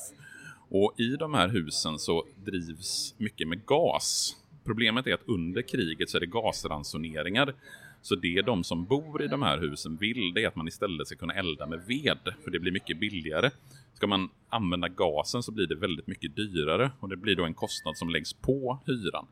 Och 0.70 0.94
i 0.98 1.16
de 1.16 1.34
här 1.34 1.50
husen 1.50 2.00
så 2.00 2.26
drivs 2.46 3.16
mycket 3.18 3.48
med 3.48 3.66
gas. 3.66 4.36
Problemet 4.64 5.08
är 5.08 5.14
att 5.14 5.28
under 5.28 5.62
kriget 5.62 6.10
så 6.10 6.18
är 6.18 6.22
det 6.22 6.26
gasransoneringar. 6.26 7.54
Så 8.02 8.16
det 8.16 8.42
de 8.42 8.64
som 8.64 8.86
bor 8.86 9.22
i 9.22 9.28
de 9.28 9.42
här 9.42 9.58
husen 9.58 9.98
vill, 9.98 10.34
det 10.34 10.44
är 10.44 10.48
att 10.48 10.56
man 10.56 10.68
istället 10.68 11.08
ska 11.08 11.16
kunna 11.16 11.34
elda 11.34 11.66
med 11.66 11.82
ved, 11.88 12.34
för 12.44 12.52
det 12.52 12.60
blir 12.60 12.72
mycket 12.72 13.00
billigare. 13.00 13.52
Ska 13.94 14.08
man 14.08 14.30
använda 14.50 14.88
gasen 14.88 15.44
så 15.44 15.52
blir 15.52 15.68
det 15.68 15.76
väldigt 15.76 16.08
mycket 16.08 16.36
dyrare 16.36 16.92
och 17.00 17.10
det 17.10 17.18
blir 17.18 17.36
då 17.36 17.46
en 17.46 17.54
kostnad 17.54 17.98
som 17.98 18.10
läggs 18.10 18.34
på 18.34 18.80
hyran. 18.86 19.26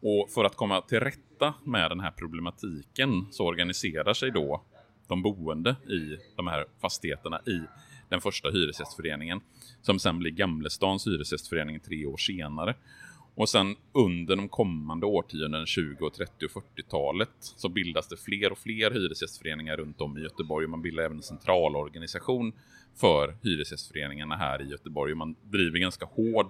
Och 0.00 0.30
för 0.30 0.44
att 0.44 0.56
komma 0.56 0.80
till 0.80 1.00
rätta 1.00 1.54
med 1.64 1.90
den 1.90 2.00
här 2.00 2.10
problematiken 2.10 3.26
så 3.30 3.46
organiserar 3.46 4.14
sig 4.14 4.30
då 4.30 4.62
de 5.08 5.22
boende 5.22 5.76
i 5.88 6.18
de 6.36 6.46
här 6.46 6.64
fastigheterna 6.80 7.40
i 7.46 7.60
den 8.08 8.20
första 8.20 8.50
hyresgästföreningen 8.50 9.40
som 9.82 9.98
sen 9.98 10.18
blir 10.18 10.30
Gamlestans 10.30 11.06
hyresgästförening 11.06 11.80
tre 11.80 12.06
år 12.06 12.16
senare. 12.16 12.74
Och 13.34 13.48
sen 13.48 13.76
under 13.92 14.36
de 14.36 14.48
kommande 14.48 15.06
årtiondena, 15.06 15.66
20, 15.66 16.10
30 16.10 16.46
och 16.46 16.50
40-talet, 16.50 17.30
så 17.38 17.68
bildas 17.68 18.08
det 18.08 18.16
fler 18.16 18.52
och 18.52 18.58
fler 18.58 18.90
hyresgästföreningar 18.90 19.76
runt 19.76 20.00
om 20.00 20.18
i 20.18 20.20
Göteborg. 20.20 20.66
Man 20.66 20.82
bildar 20.82 21.02
även 21.02 21.16
en 21.16 21.22
centralorganisation 21.22 22.52
för 22.94 23.36
hyresgästföreningarna 23.42 24.36
här 24.36 24.62
i 24.62 24.68
Göteborg. 24.70 25.14
Man 25.14 25.34
driver 25.42 25.78
ganska 25.78 26.06
hård 26.06 26.46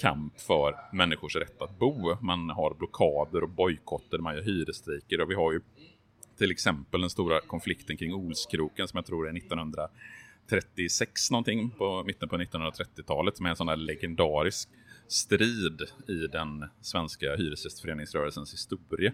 kamp 0.00 0.40
för 0.40 0.76
människors 0.92 1.36
rätt 1.36 1.62
att 1.62 1.78
bo. 1.78 2.16
Man 2.20 2.50
har 2.50 2.74
blockader 2.74 3.42
och 3.42 3.48
bojkotter, 3.48 4.18
man 4.18 4.34
gör 4.34 4.42
hyresstrejker 4.42 5.20
och 5.20 5.30
vi 5.30 5.34
har 5.34 5.52
ju 5.52 5.60
till 6.38 6.50
exempel 6.50 7.00
den 7.00 7.10
stora 7.10 7.40
konflikten 7.40 7.96
kring 7.96 8.14
Olskroken 8.14 8.88
som 8.88 8.96
jag 8.96 9.06
tror 9.06 9.28
är 9.28 9.36
1936 9.36 11.30
någonting 11.30 11.70
på 11.70 12.04
mitten 12.06 12.28
på 12.28 12.36
1930-talet 12.36 13.36
som 13.36 13.46
är 13.46 13.50
en 13.50 13.56
sån 13.56 13.68
här 13.68 13.76
legendarisk 13.76 14.68
strid 15.08 15.82
i 16.08 16.26
den 16.32 16.64
svenska 16.80 17.36
hyresgästföreningsrörelsens 17.36 18.52
historia. 18.52 19.12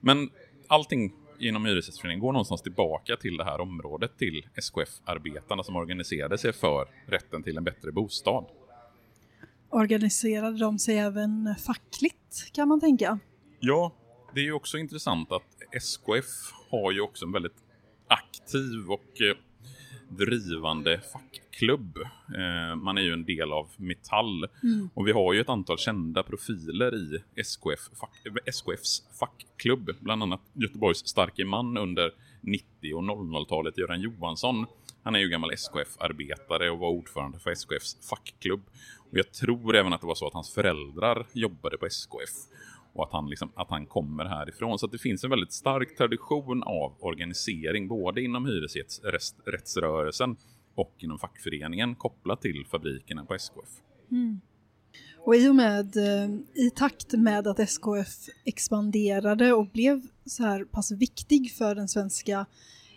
Men 0.00 0.30
allting 0.66 1.12
inom 1.38 1.64
hyresgästföreningen 1.64 2.20
går 2.20 2.32
någonstans 2.32 2.62
tillbaka 2.62 3.16
till 3.16 3.36
det 3.36 3.44
här 3.44 3.60
området, 3.60 4.18
till 4.18 4.46
SKF-arbetarna 4.54 5.62
som 5.62 5.76
organiserade 5.76 6.38
sig 6.38 6.52
för 6.52 6.88
rätten 7.06 7.42
till 7.42 7.56
en 7.56 7.64
bättre 7.64 7.92
bostad. 7.92 8.44
Organiserade 9.70 10.58
de 10.58 10.78
sig 10.78 10.98
även 10.98 11.54
fackligt 11.66 12.52
kan 12.52 12.68
man 12.68 12.80
tänka? 12.80 13.18
Ja, 13.60 13.92
det 14.34 14.40
är 14.40 14.44
ju 14.44 14.52
också 14.52 14.78
intressant 14.78 15.32
att 15.32 15.42
SKF 15.72 16.52
har 16.72 16.92
ju 16.92 17.00
också 17.00 17.24
en 17.24 17.32
väldigt 17.32 17.64
aktiv 18.08 18.90
och 18.90 19.20
eh, 19.20 19.36
drivande 20.08 21.00
fackklubb. 21.12 21.98
Eh, 22.36 22.76
man 22.76 22.98
är 22.98 23.02
ju 23.02 23.12
en 23.12 23.24
del 23.24 23.52
av 23.52 23.68
Metall 23.76 24.48
mm. 24.62 24.90
och 24.94 25.08
vi 25.08 25.12
har 25.12 25.32
ju 25.32 25.40
ett 25.40 25.48
antal 25.48 25.78
kända 25.78 26.22
profiler 26.22 26.94
i 26.94 27.22
SKF, 27.36 27.98
fack, 28.00 28.10
SKFs 28.46 29.02
fackklubb. 29.18 29.90
Bland 30.00 30.22
annat 30.22 30.40
Göteborgs 30.52 31.06
starke 31.06 31.44
man 31.44 31.76
under 31.76 32.12
90 32.40 32.94
och 32.94 33.02
00-talet, 33.02 33.78
Göran 33.78 34.00
Johansson. 34.00 34.66
Han 35.02 35.14
är 35.14 35.18
ju 35.18 35.28
gammal 35.28 35.52
SKF-arbetare 35.52 36.70
och 36.70 36.78
var 36.78 36.88
ordförande 36.88 37.38
för 37.38 37.50
SKFs 37.50 38.08
fackklubb. 38.08 38.62
Och 39.10 39.18
jag 39.18 39.32
tror 39.32 39.76
även 39.76 39.92
att 39.92 40.00
det 40.00 40.06
var 40.06 40.14
så 40.14 40.26
att 40.26 40.34
hans 40.34 40.54
föräldrar 40.54 41.26
jobbade 41.32 41.78
på 41.78 41.86
SKF 41.86 42.30
och 42.92 43.04
att 43.04 43.12
han, 43.12 43.30
liksom, 43.30 43.52
att 43.54 43.70
han 43.70 43.86
kommer 43.86 44.24
härifrån. 44.24 44.78
Så 44.78 44.86
det 44.86 44.98
finns 44.98 45.24
en 45.24 45.30
väldigt 45.30 45.52
stark 45.52 45.96
tradition 45.96 46.62
av 46.62 46.94
organisering 47.00 47.88
både 47.88 48.22
inom 48.22 48.46
hyresrättsrörelsen 48.46 50.36
och 50.74 50.94
inom 50.98 51.18
fackföreningen 51.18 51.94
kopplat 51.94 52.40
till 52.40 52.66
fabrikerna 52.70 53.24
på 53.24 53.34
SKF. 53.34 53.68
Mm. 54.10 54.40
Och 55.24 55.36
i 55.36 55.48
och 55.48 55.54
med, 55.54 55.96
eh, 55.96 56.30
i 56.54 56.70
takt 56.70 57.12
med 57.12 57.46
att 57.46 57.58
SKF 57.58 58.28
expanderade 58.44 59.52
och 59.52 59.66
blev 59.66 60.02
så 60.24 60.42
här 60.42 60.64
pass 60.64 60.92
viktig 60.92 61.52
för 61.52 61.74
den 61.74 61.88
svenska 61.88 62.46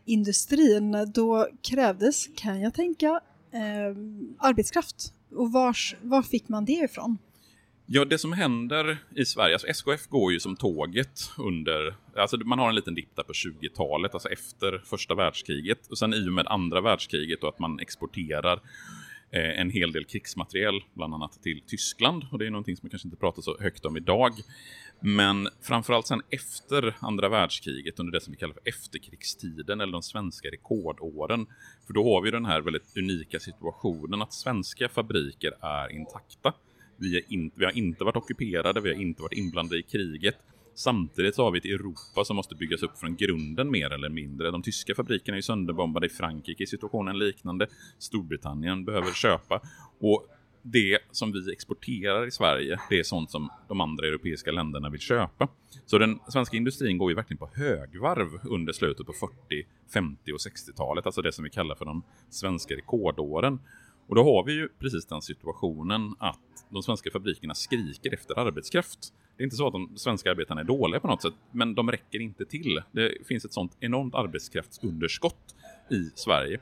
industrin, 0.06 1.12
då 1.16 1.48
krävdes, 1.62 2.28
kan 2.36 2.62
jag 2.62 2.74
tänka, 2.74 3.22
eh, 3.52 3.96
arbetskraft. 4.38 5.14
Och 5.36 5.52
vars, 5.52 5.96
var 6.02 6.22
fick 6.22 6.50
man 6.50 6.66
det 6.66 6.72
ifrån? 6.72 7.18
Ja, 7.88 8.06
det 8.06 8.18
som 8.18 8.34
händer 8.34 8.98
i 9.16 9.26
Sverige, 9.26 9.56
alltså 9.56 9.68
SKF 9.68 10.08
går 10.08 10.34
ju 10.34 10.40
som 10.40 10.56
tåget 10.56 11.32
under, 11.38 11.96
alltså 12.16 12.38
man 12.38 12.60
har 12.60 12.70
en 12.70 12.76
liten 12.76 12.96
dipp 12.96 13.16
där 13.16 13.24
på 13.24 13.34
20-talet, 13.34 14.14
alltså 14.14 14.30
efter 14.30 14.82
första 14.86 15.16
världskriget. 15.16 15.88
Och 15.88 15.98
sen 15.98 16.14
i 16.14 16.30
och 16.30 16.34
med 16.34 16.48
andra 16.48 16.82
världskriget 16.82 17.44
och 17.44 17.50
att 17.50 17.60
man 17.60 17.80
exporterar 17.80 18.60
eh, 19.32 19.60
en 19.60 19.70
hel 19.70 19.92
del 19.92 20.06
krigsmateriel, 20.06 20.82
bland 20.94 21.14
annat 21.14 21.44
till 21.44 21.62
Tyskland. 21.68 22.26
Och 22.32 22.40
det 22.40 22.46
är 22.46 22.52
någonting 22.52 22.78
som 22.78 22.86
man 22.86 22.90
kanske 22.90 23.08
inte 23.08 23.18
pratar 23.18 23.42
så 23.42 23.58
högt 23.60 23.86
om 23.86 23.98
idag. 23.98 24.34
Men 25.00 25.48
framförallt 25.62 26.08
sen 26.08 26.22
efter 26.30 26.96
andra 27.00 27.30
världskriget, 27.30 28.00
under 28.00 28.12
det 28.14 28.22
som 28.22 28.32
vi 28.32 28.38
kallar 28.38 28.54
för 28.54 28.70
efterkrigstiden, 28.70 29.82
eller 29.82 29.94
de 29.94 30.04
svenska 30.04 30.48
rekordåren. 30.50 31.48
För 31.88 31.94
då 31.94 32.14
har 32.14 32.22
vi 32.22 32.32
den 32.32 32.46
här 32.46 32.62
väldigt 32.62 32.98
unika 32.98 33.40
situationen 33.40 34.22
att 34.22 34.34
svenska 34.34 34.90
fabriker 34.90 35.52
är 35.62 35.92
intakta. 35.92 36.54
Vi, 36.98 37.26
in, 37.28 37.52
vi, 37.56 37.66
har 37.66 37.78
inte 37.78 38.04
varit 38.04 38.16
ockuperade, 38.16 38.82
vi 38.82 38.94
har 38.94 39.02
inte 39.02 39.22
varit 39.22 39.38
inblandade 39.38 39.80
i 39.80 39.84
kriget. 39.84 40.36
Samtidigt 40.76 41.36
så 41.36 41.44
har 41.44 41.52
vi 41.52 41.58
ett 41.58 41.66
Europa 41.66 42.26
som 42.26 42.36
måste 42.36 42.56
byggas 42.56 42.84
upp 42.84 42.98
från 42.98 43.16
grunden 43.16 43.72
mer 43.72 43.94
eller 43.94 44.10
mindre. 44.10 44.52
De 44.52 44.62
tyska 44.62 44.96
fabrikerna 44.96 45.38
är 45.38 45.42
sönderbombade, 45.42 46.06
i 46.06 46.10
Frankrike 46.10 46.64
är 46.64 46.66
situationen 46.66 47.20
liknande. 47.20 47.68
Storbritannien 48.00 48.86
behöver 48.86 49.14
köpa. 49.14 49.62
Och 50.00 50.28
det 50.62 51.00
som 51.12 51.32
vi 51.32 51.52
exporterar 51.54 52.28
i 52.28 52.32
Sverige, 52.32 52.80
det 52.90 53.00
är 53.00 53.04
sånt 53.04 53.32
som 53.32 53.50
de 53.68 53.82
andra 53.82 54.08
europeiska 54.08 54.52
länderna 54.52 54.90
vill 54.90 55.00
köpa. 55.00 55.48
Så 55.86 55.98
den 55.98 56.20
svenska 56.28 56.58
industrin 56.58 56.98
går 56.98 57.12
ju 57.12 57.16
verkligen 57.16 57.38
på 57.38 57.50
högvarv 57.54 58.40
under 58.44 58.74
slutet 58.74 59.06
på 59.06 59.14
40, 59.14 59.34
50 59.94 60.32
och 60.32 60.38
60-talet. 60.38 61.06
Alltså 61.06 61.22
det 61.22 61.32
som 61.32 61.44
vi 61.44 61.50
kallar 61.50 61.76
för 61.76 61.86
de 61.86 62.04
svenska 62.30 62.76
rekordåren. 62.76 63.60
Och 64.08 64.16
då 64.16 64.24
har 64.24 64.44
vi 64.46 64.54
ju 64.54 64.70
precis 64.80 65.06
den 65.06 65.22
situationen 65.22 66.16
att 66.20 66.40
de 66.70 66.84
svenska 66.84 67.12
fabrikerna 67.12 67.56
skriker 67.56 68.14
efter 68.14 68.40
arbetskraft. 68.40 69.14
Det 69.38 69.44
är 69.44 69.46
inte 69.46 69.56
så 69.56 69.68
att 69.68 69.74
de 69.74 69.98
svenska 69.98 70.32
arbetarna 70.32 70.62
är 70.62 70.66
dåliga 70.66 71.00
på 71.00 71.08
något 71.08 71.22
sätt, 71.22 71.34
men 71.52 71.76
de 71.76 71.92
räcker 71.92 72.22
inte 72.22 72.46
till. 72.46 72.82
Det 72.92 73.28
finns 73.28 73.46
ett 73.46 73.54
sånt 73.54 73.78
enormt 73.80 74.16
arbetskraftsunderskott 74.16 75.56
i 75.92 76.12
Sverige. 76.16 76.60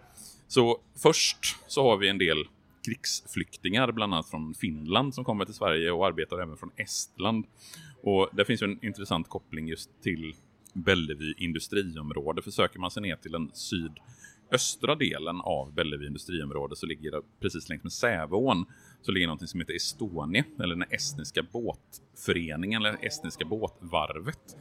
Så 0.48 0.82
först 0.96 1.56
så 1.68 1.84
har 1.84 1.98
vi 1.98 2.10
en 2.10 2.18
del 2.18 2.38
krigsflyktingar, 2.86 3.92
bland 3.92 4.14
annat 4.14 4.30
från 4.30 4.54
Finland 4.54 5.16
som 5.16 5.26
kommer 5.26 5.46
till 5.46 5.54
Sverige 5.54 5.92
och 5.92 6.08
arbetar 6.08 6.40
även 6.40 6.58
från 6.58 6.72
Estland. 6.76 7.46
Och 8.04 8.30
det 8.34 8.46
finns 8.46 8.62
ju 8.62 8.66
en 8.66 8.86
intressant 8.86 9.30
koppling 9.30 9.68
just 9.68 10.02
till 10.02 10.36
Bellevue 10.74 11.34
industriområde. 11.38 12.42
Försöker 12.42 12.80
man 12.80 12.92
sig 12.92 13.02
ner 13.04 13.16
till 13.16 13.32
den 13.32 13.52
syd 13.54 13.92
östra 14.54 14.96
delen 14.96 15.42
av 15.42 15.74
Bellevue 15.74 16.08
industriområde 16.08 16.76
så 16.76 16.86
ligger 16.86 17.12
det 17.12 17.22
precis 17.42 17.70
längs 17.70 17.84
med 17.84 17.92
Säveån 17.92 18.66
så 19.02 19.12
ligger 19.12 19.28
någonting 19.28 19.48
som 19.48 19.60
heter 19.60 19.76
Estonia, 19.76 20.44
eller 20.60 20.76
den 20.76 20.86
estniska 20.90 21.44
båtföreningen, 21.44 22.86
eller 22.86 23.06
estniska 23.06 23.46
båtvarvet. 23.46 24.58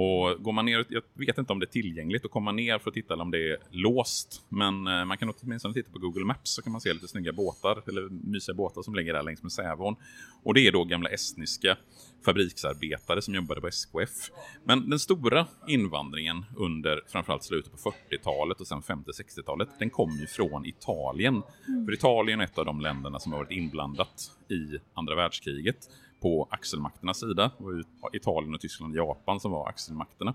Och 0.00 0.42
går 0.42 0.52
man 0.52 0.64
ner, 0.64 0.84
jag 0.88 1.02
vet 1.14 1.38
inte 1.38 1.52
om 1.52 1.58
det 1.58 1.64
är 1.64 1.72
tillgängligt 1.72 2.24
att 2.24 2.30
komma 2.30 2.52
ner 2.52 2.78
för 2.78 2.90
att 2.90 2.94
titta 2.94 3.14
eller 3.14 3.22
om 3.24 3.30
det 3.30 3.52
är 3.52 3.56
låst, 3.70 4.42
men 4.48 4.86
eh, 4.86 5.04
man 5.04 5.18
kan 5.18 5.32
åtminstone 5.40 5.74
titta 5.74 5.92
på 5.92 5.98
Google 5.98 6.24
Maps 6.24 6.50
så 6.50 6.62
kan 6.62 6.72
man 6.72 6.80
se 6.80 6.92
lite 6.92 7.08
snygga 7.08 7.32
båtar, 7.32 7.82
eller 7.86 8.08
mysiga 8.10 8.54
båtar 8.54 8.82
som 8.82 8.94
ligger 8.94 9.12
där 9.12 9.22
längs 9.22 9.42
med 9.42 9.52
Sävån. 9.52 9.96
Och 10.42 10.54
det 10.54 10.66
är 10.66 10.72
då 10.72 10.84
gamla 10.84 11.08
estniska 11.08 11.76
fabriksarbetare 12.24 13.22
som 13.22 13.34
jobbade 13.34 13.60
på 13.60 13.68
SKF. 13.68 14.30
Men 14.64 14.90
den 14.90 14.98
stora 14.98 15.46
invandringen 15.68 16.44
under 16.56 17.00
framförallt 17.06 17.44
slutet 17.44 17.72
på 17.72 17.90
40-talet 17.90 18.60
och 18.60 18.66
sen 18.66 18.82
50-60-talet, 18.82 19.68
den 19.78 19.90
kom 19.90 20.10
ju 20.10 20.26
från 20.26 20.66
Italien. 20.66 21.42
Mm. 21.68 21.86
För 21.86 21.92
Italien 21.92 22.40
är 22.40 22.44
ett 22.44 22.58
av 22.58 22.64
de 22.64 22.80
länderna 22.80 23.18
som 23.18 23.32
har 23.32 23.38
varit 23.38 23.50
inblandat 23.52 24.30
i 24.48 24.78
andra 24.94 25.14
världskriget 25.14 25.88
på 26.20 26.48
axelmakternas 26.50 27.20
sida. 27.20 27.50
Det 27.58 27.64
var 27.64 28.16
Italien, 28.16 28.54
och 28.54 28.60
Tyskland 28.60 28.92
och 28.92 28.98
Japan 28.98 29.40
som 29.40 29.50
var 29.50 29.68
axelmakterna. 29.68 30.34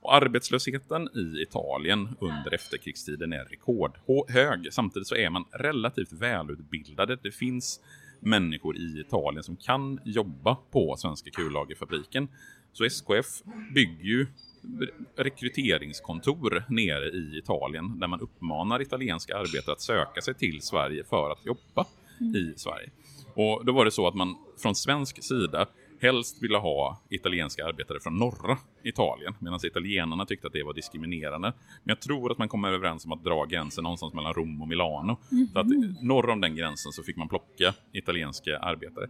Och 0.00 0.14
arbetslösheten 0.14 1.08
i 1.14 1.42
Italien 1.42 2.08
under 2.20 2.54
efterkrigstiden 2.54 3.32
är 3.32 3.44
rekordhög. 3.44 4.72
Samtidigt 4.72 5.08
så 5.08 5.16
är 5.16 5.30
man 5.30 5.44
relativt 5.50 6.12
välutbildade. 6.12 7.18
Det 7.22 7.30
finns 7.30 7.80
människor 8.20 8.76
i 8.76 9.00
Italien 9.00 9.42
som 9.42 9.56
kan 9.56 10.00
jobba 10.04 10.54
på 10.54 10.96
Svenska 10.96 11.30
kullagerfabriken. 11.30 12.28
Så 12.72 12.84
SKF 12.84 13.26
bygger 13.74 14.04
ju 14.04 14.26
rekryteringskontor 15.16 16.64
nere 16.68 17.08
i 17.08 17.38
Italien 17.38 17.98
där 18.00 18.06
man 18.06 18.20
uppmanar 18.20 18.82
italienska 18.82 19.36
arbetare 19.36 19.72
att 19.72 19.80
söka 19.80 20.20
sig 20.20 20.34
till 20.34 20.62
Sverige 20.62 21.04
för 21.04 21.30
att 21.30 21.46
jobba 21.46 21.86
mm. 22.20 22.36
i 22.36 22.54
Sverige. 22.56 22.90
Och 23.34 23.64
då 23.64 23.72
var 23.72 23.84
det 23.84 23.90
så 23.90 24.08
att 24.08 24.14
man 24.14 24.36
från 24.62 24.74
svensk 24.74 25.24
sida 25.24 25.66
helst 26.00 26.42
ville 26.42 26.58
ha 26.58 27.00
italienska 27.10 27.66
arbetare 27.66 28.00
från 28.00 28.18
norra 28.18 28.58
Italien, 28.82 29.34
medan 29.38 29.60
italienarna 29.64 30.26
tyckte 30.26 30.46
att 30.46 30.52
det 30.52 30.62
var 30.62 30.74
diskriminerande. 30.74 31.52
Men 31.84 31.92
jag 31.94 32.00
tror 32.00 32.32
att 32.32 32.38
man 32.38 32.48
kommer 32.48 32.72
överens 32.72 33.04
om 33.04 33.12
att 33.12 33.24
dra 33.24 33.44
gränsen 33.44 33.82
någonstans 33.82 34.14
mellan 34.14 34.34
Rom 34.34 34.62
och 34.62 34.68
Milano. 34.68 35.16
Mm. 35.32 35.48
Så 35.52 35.58
att 35.58 35.66
norr 36.02 36.30
om 36.30 36.40
den 36.40 36.56
gränsen 36.56 36.92
så 36.92 37.02
fick 37.02 37.16
man 37.16 37.28
plocka 37.28 37.74
italienska 37.92 38.58
arbetare. 38.58 39.08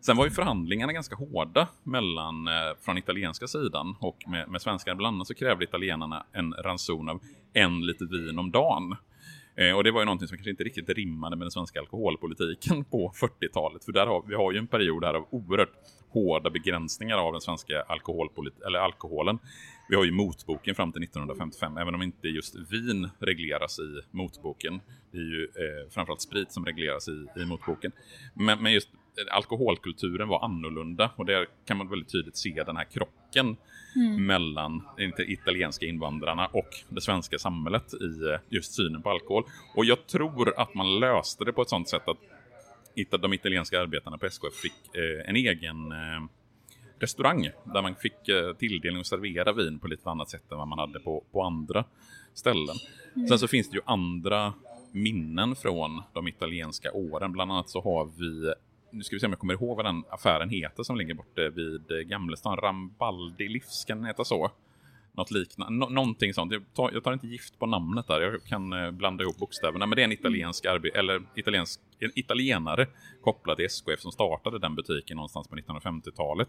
Sen 0.00 0.16
var 0.16 0.24
ju 0.24 0.30
förhandlingarna 0.30 0.92
ganska 0.92 1.16
hårda 1.16 1.68
mellan, 1.82 2.48
eh, 2.48 2.52
från 2.80 2.98
italienska 2.98 3.46
sidan 3.46 3.96
och 4.00 4.18
med, 4.26 4.48
med 4.48 4.62
svenskarna. 4.62 4.96
Bland 4.96 5.14
annat 5.14 5.26
så 5.26 5.34
krävde 5.34 5.64
italienarna 5.64 6.26
en 6.32 6.52
ranson 6.52 7.08
av 7.08 7.20
en 7.52 7.86
liter 7.86 8.06
vin 8.06 8.38
om 8.38 8.50
dagen. 8.50 8.96
Eh, 9.56 9.76
och 9.76 9.84
det 9.84 9.90
var 9.90 10.00
ju 10.00 10.04
någonting 10.04 10.28
som 10.28 10.36
kanske 10.36 10.50
inte 10.50 10.64
riktigt 10.64 10.88
rimmade 10.88 11.36
med 11.36 11.44
den 11.44 11.50
svenska 11.50 11.80
alkoholpolitiken 11.80 12.84
på 12.84 13.12
40-talet. 13.14 13.84
För 13.84 13.92
där 13.92 14.06
har, 14.06 14.24
vi 14.28 14.34
har 14.34 14.52
ju 14.52 14.58
en 14.58 14.66
period 14.66 15.04
här 15.04 15.14
av 15.14 15.26
oerhört 15.30 15.72
hårda 16.08 16.50
begränsningar 16.50 17.16
av 17.16 17.32
den 17.32 17.40
svenska 17.40 17.84
eller 18.66 18.78
alkoholen. 18.78 19.38
Vi 19.88 19.96
har 19.96 20.04
ju 20.04 20.12
motboken 20.12 20.74
fram 20.74 20.92
till 20.92 21.02
1955, 21.02 21.76
även 21.76 21.94
om 21.94 22.02
inte 22.02 22.28
just 22.28 22.54
vin 22.72 23.08
regleras 23.18 23.78
i 23.78 24.00
motboken. 24.10 24.80
Det 25.10 25.18
är 25.18 25.22
ju 25.22 25.44
eh, 25.44 25.90
framförallt 25.90 26.20
sprit 26.20 26.52
som 26.52 26.66
regleras 26.66 27.08
i, 27.08 27.26
i 27.36 27.44
motboken. 27.46 27.92
Men, 28.34 28.62
men 28.62 28.72
just 28.72 28.88
alkoholkulturen 29.30 30.28
var 30.28 30.44
annorlunda 30.44 31.10
och 31.16 31.26
där 31.26 31.46
kan 31.66 31.76
man 31.76 31.88
väldigt 31.88 32.12
tydligt 32.12 32.36
se 32.36 32.62
den 32.66 32.76
här 32.76 32.84
krocken 32.84 33.56
mm. 33.96 34.26
mellan 34.26 34.82
de 34.96 35.12
italienska 35.18 35.86
invandrarna 35.86 36.46
och 36.46 36.68
det 36.88 37.00
svenska 37.00 37.38
samhället 37.38 37.94
i 37.94 38.32
eh, 38.32 38.38
just 38.48 38.72
synen 38.72 39.02
på 39.02 39.10
alkohol. 39.10 39.44
Och 39.74 39.84
jag 39.84 40.06
tror 40.06 40.60
att 40.60 40.74
man 40.74 41.00
löste 41.00 41.44
det 41.44 41.52
på 41.52 41.62
ett 41.62 41.68
sånt 41.68 41.88
sätt 41.88 42.08
att 42.08 42.18
de 43.22 43.32
italienska 43.32 43.80
arbetarna 43.80 44.18
på 44.18 44.26
SKF 44.26 44.54
fick 44.54 44.96
eh, 44.96 45.28
en 45.28 45.36
egen 45.36 45.92
eh, 45.92 46.22
restaurang 46.98 47.50
där 47.64 47.82
man 47.82 47.94
fick 47.94 48.16
tilldelning 48.58 49.00
och 49.00 49.06
servera 49.06 49.52
vin 49.52 49.78
på 49.78 49.88
lite 49.88 50.10
annat 50.10 50.30
sätt 50.30 50.52
än 50.52 50.58
vad 50.58 50.68
man 50.68 50.78
hade 50.78 51.00
på, 51.00 51.24
på 51.32 51.42
andra 51.42 51.84
ställen. 52.34 52.76
Mm. 53.16 53.28
Sen 53.28 53.38
så 53.38 53.48
finns 53.48 53.70
det 53.70 53.76
ju 53.76 53.82
andra 53.86 54.52
minnen 54.92 55.56
från 55.56 56.02
de 56.12 56.28
italienska 56.28 56.92
åren. 56.92 57.32
Bland 57.32 57.52
annat 57.52 57.68
så 57.70 57.80
har 57.80 58.10
vi 58.18 58.52
nu 58.94 59.02
ska 59.02 59.16
vi 59.16 59.20
se 59.20 59.26
om 59.26 59.32
jag 59.32 59.38
kommer 59.38 59.54
ihåg 59.54 59.76
vad 59.76 59.86
den 59.86 60.04
affären 60.10 60.50
heter 60.50 60.82
som 60.82 60.96
ligger 60.96 61.14
borta 61.14 61.48
vid 61.48 61.90
eh, 61.90 61.96
Gamlestan. 61.96 62.56
Rambaldi 62.56 63.48
Livs, 63.48 63.84
kan 63.84 63.98
den 63.98 64.06
heta 64.06 64.24
så? 64.24 64.50
Något 65.12 65.30
liknande, 65.30 65.78
Nå 65.78 65.88
någonting 65.88 66.34
sånt. 66.34 66.52
Jag 66.52 66.62
tar, 66.74 66.90
jag 66.92 67.04
tar, 67.04 67.12
inte 67.12 67.26
gift 67.26 67.58
på 67.58 67.66
namnet 67.66 68.06
där, 68.06 68.20
jag 68.20 68.44
kan 68.44 68.72
eh, 68.72 68.90
blanda 68.90 69.24
ihop 69.24 69.36
bokstäverna. 69.38 69.86
Men 69.86 69.96
det 69.96 70.02
är 70.02 70.04
en 70.04 70.12
italiensk 70.12 70.64
eller 70.64 71.22
italiensk, 71.34 71.80
en 71.98 72.12
italienare 72.14 72.86
kopplad 73.22 73.56
till 73.56 73.66
SKF 73.66 74.00
som 74.00 74.12
startade 74.12 74.58
den 74.58 74.74
butiken 74.74 75.16
någonstans 75.16 75.48
på 75.48 75.56
1950-talet. 75.56 76.48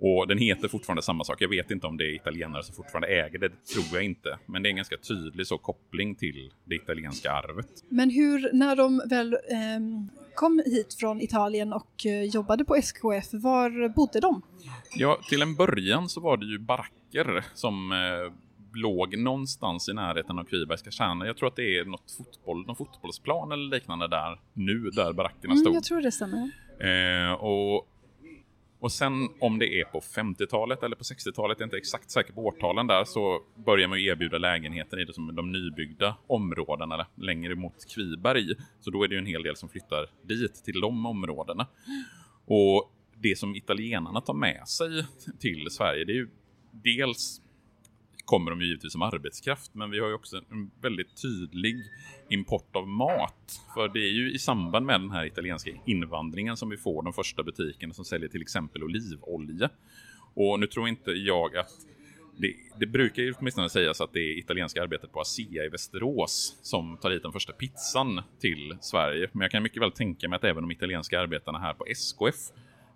Och 0.00 0.28
den 0.28 0.38
heter 0.38 0.68
fortfarande 0.68 1.02
samma 1.02 1.24
sak. 1.24 1.42
Jag 1.42 1.48
vet 1.48 1.70
inte 1.70 1.86
om 1.86 1.96
det 1.96 2.04
är 2.04 2.14
italienare 2.14 2.62
som 2.62 2.74
fortfarande 2.74 3.08
äger 3.08 3.38
det, 3.38 3.48
det 3.48 3.66
tror 3.74 3.86
jag 3.92 4.04
inte. 4.04 4.38
Men 4.46 4.62
det 4.62 4.68
är 4.68 4.70
en 4.70 4.76
ganska 4.76 4.96
tydlig 4.96 5.46
så 5.46 5.58
koppling 5.58 6.14
till 6.14 6.52
det 6.64 6.74
italienska 6.74 7.32
arvet. 7.32 7.66
Men 7.88 8.10
hur, 8.10 8.50
när 8.52 8.76
de 8.76 9.02
väl 9.10 9.32
eh, 9.32 9.80
kom 10.34 10.62
hit 10.66 10.94
från 10.94 11.20
Italien 11.20 11.72
och 11.72 12.06
eh, 12.06 12.22
jobbade 12.22 12.64
på 12.64 12.76
SKF, 12.76 13.28
var 13.32 13.88
bodde 13.88 14.20
de? 14.20 14.42
Ja, 14.94 15.18
till 15.28 15.42
en 15.42 15.54
början 15.54 16.08
så 16.08 16.20
var 16.20 16.36
det 16.36 16.46
ju 16.46 16.58
baracker 16.58 17.44
som 17.54 17.92
eh, 17.92 18.32
låg 18.74 19.18
någonstans 19.18 19.88
i 19.88 19.92
närheten 19.92 20.38
av 20.38 20.44
Kvibergska 20.44 20.90
kärnan. 20.90 21.26
Jag 21.26 21.36
tror 21.36 21.48
att 21.48 21.56
det 21.56 21.78
är 21.78 21.84
något 21.84 22.12
fotboll, 22.18 22.66
någon 22.66 22.76
fotbollsplan 22.76 23.52
eller 23.52 23.70
liknande 23.70 24.08
där 24.08 24.40
nu, 24.52 24.90
där 24.90 25.12
barackerna 25.12 25.54
stod. 25.56 25.66
Mm, 25.66 25.74
jag 25.74 25.84
tror 25.84 26.00
det 26.00 26.12
stämmer. 26.12 26.50
Eh, 26.80 27.32
och 27.32 27.88
och 28.80 28.92
sen 28.92 29.28
om 29.40 29.58
det 29.58 29.80
är 29.80 29.84
på 29.84 30.00
50-talet 30.00 30.82
eller 30.82 30.96
på 30.96 31.02
60-talet, 31.02 31.56
jag 31.58 31.60
är 31.60 31.64
inte 31.64 31.76
exakt 31.76 32.10
säker 32.10 32.32
på 32.32 32.46
årtalen 32.46 32.86
där, 32.86 33.04
så 33.04 33.42
börjar 33.66 33.88
man 33.88 33.98
erbjuda 33.98 34.38
lägenheter 34.38 35.00
i 35.00 35.04
det 35.04 35.12
som 35.12 35.34
de 35.34 35.52
nybyggda 35.52 36.16
områdena 36.26 37.06
längre 37.14 37.54
mot 37.54 37.94
Kviberg. 37.94 38.54
Så 38.80 38.90
då 38.90 39.04
är 39.04 39.08
det 39.08 39.14
ju 39.14 39.18
en 39.18 39.26
hel 39.26 39.42
del 39.42 39.56
som 39.56 39.68
flyttar 39.68 40.06
dit, 40.22 40.64
till 40.64 40.80
de 40.80 41.06
områdena. 41.06 41.66
Och 42.46 42.92
det 43.16 43.38
som 43.38 43.56
italienarna 43.56 44.20
tar 44.20 44.34
med 44.34 44.68
sig 44.68 45.06
till 45.38 45.70
Sverige, 45.70 46.04
det 46.04 46.12
är 46.12 46.16
ju 46.16 46.28
dels 46.72 47.42
kommer 48.30 48.50
de 48.50 48.60
ju 48.60 48.66
givetvis 48.66 48.92
som 48.92 49.02
arbetskraft, 49.02 49.74
men 49.74 49.90
vi 49.90 49.98
har 49.98 50.08
ju 50.08 50.14
också 50.14 50.36
en 50.36 50.70
väldigt 50.80 51.22
tydlig 51.22 51.76
import 52.28 52.76
av 52.76 52.88
mat. 52.88 53.60
För 53.74 53.88
det 53.88 53.98
är 53.98 54.12
ju 54.12 54.32
i 54.32 54.38
samband 54.38 54.86
med 54.86 55.00
den 55.00 55.10
här 55.10 55.24
italienska 55.24 55.70
invandringen 55.86 56.56
som 56.56 56.70
vi 56.70 56.76
får 56.76 57.02
de 57.02 57.12
första 57.12 57.42
butikerna 57.42 57.94
som 57.94 58.04
säljer 58.04 58.28
till 58.28 58.42
exempel 58.42 58.82
olivolja. 58.82 59.70
Och 60.34 60.60
nu 60.60 60.66
tror 60.66 60.88
inte 60.88 61.10
jag 61.10 61.56
att 61.56 61.70
det, 62.36 62.54
det, 62.76 62.86
brukar 62.86 63.22
ju 63.22 63.34
åtminstone 63.38 63.68
sägas 63.68 64.00
att 64.00 64.12
det 64.12 64.20
är 64.20 64.38
italienska 64.38 64.82
arbetet 64.82 65.12
på 65.12 65.20
ASEA 65.20 65.64
i 65.64 65.68
Västerås 65.68 66.58
som 66.62 66.96
tar 66.96 67.10
hit 67.10 67.22
den 67.22 67.32
första 67.32 67.52
pizzan 67.52 68.22
till 68.40 68.76
Sverige. 68.80 69.28
Men 69.32 69.42
jag 69.42 69.50
kan 69.50 69.62
mycket 69.62 69.82
väl 69.82 69.92
tänka 69.92 70.28
mig 70.28 70.36
att 70.36 70.44
även 70.44 70.62
de 70.62 70.70
italienska 70.70 71.20
arbetarna 71.20 71.58
här 71.58 71.74
på 71.74 71.86
SKF 71.86 72.36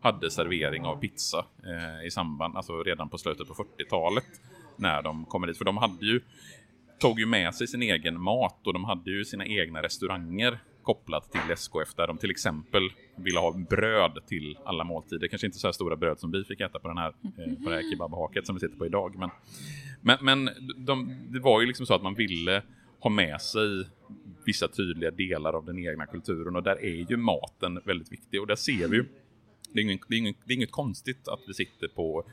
hade 0.01 0.31
servering 0.31 0.85
av 0.85 0.97
pizza 0.97 1.47
eh, 1.64 2.07
i 2.07 2.11
samband, 2.11 2.57
alltså 2.57 2.83
redan 2.83 3.09
på 3.09 3.18
slutet 3.18 3.49
på 3.49 3.55
40-talet 3.55 4.40
när 4.76 5.02
de 5.02 5.24
kommer 5.24 5.46
dit. 5.46 5.58
För 5.58 5.64
de 5.64 5.76
hade 5.76 6.06
ju, 6.06 6.20
tog 6.98 7.20
ju 7.20 7.26
med 7.26 7.54
sig 7.54 7.66
sin 7.66 7.82
egen 7.82 8.20
mat 8.20 8.66
och 8.66 8.72
de 8.72 8.84
hade 8.84 9.10
ju 9.10 9.24
sina 9.24 9.46
egna 9.46 9.82
restauranger 9.82 10.58
kopplat 10.82 11.32
till 11.32 11.50
SKF 11.50 11.94
där 11.96 12.06
de 12.06 12.18
till 12.18 12.30
exempel 12.30 12.82
ville 13.16 13.38
ha 13.38 13.52
bröd 13.52 14.18
till 14.26 14.58
alla 14.64 14.84
måltider. 14.84 15.28
Kanske 15.28 15.46
inte 15.46 15.58
så 15.58 15.66
här 15.66 15.72
stora 15.72 15.96
bröd 15.96 16.18
som 16.18 16.30
vi 16.30 16.44
fick 16.44 16.60
äta 16.60 16.78
på, 16.78 16.88
den 16.88 16.98
här, 16.98 17.14
eh, 17.22 17.64
på 17.64 17.70
det 17.70 17.76
här 17.76 17.90
kebabhaket 17.90 18.46
som 18.46 18.56
vi 18.56 18.60
sitter 18.60 18.76
på 18.76 18.87
idag. 18.87 19.18
Men, 19.18 19.30
men, 20.00 20.18
men 20.20 20.50
de, 20.76 21.26
det 21.28 21.40
var 21.40 21.60
ju 21.60 21.66
liksom 21.66 21.87
så 21.87 21.94
att 21.94 22.02
man 22.02 22.14
ville 22.14 22.62
ha 23.00 23.10
med 23.10 23.40
sig 23.40 23.88
vissa 24.46 24.68
tydliga 24.68 25.10
delar 25.10 25.52
av 25.52 25.64
den 25.64 25.78
egna 25.78 26.06
kulturen 26.06 26.56
och 26.56 26.62
där 26.62 26.84
är 26.84 27.10
ju 27.10 27.16
maten 27.16 27.80
väldigt 27.84 28.12
viktig 28.12 28.40
och 28.40 28.46
där 28.46 28.56
ser 28.56 28.88
vi 28.88 28.96
ju 28.96 29.04
det 29.74 29.80
är, 29.80 29.82
inget, 29.82 30.00
det, 30.08 30.14
är 30.14 30.18
inget, 30.18 30.37
det 30.44 30.52
är 30.52 30.56
inget 30.56 30.70
konstigt 30.70 31.28
att 31.28 31.40
vi 31.46 31.54
sitter 31.54 31.88
på 31.88 32.24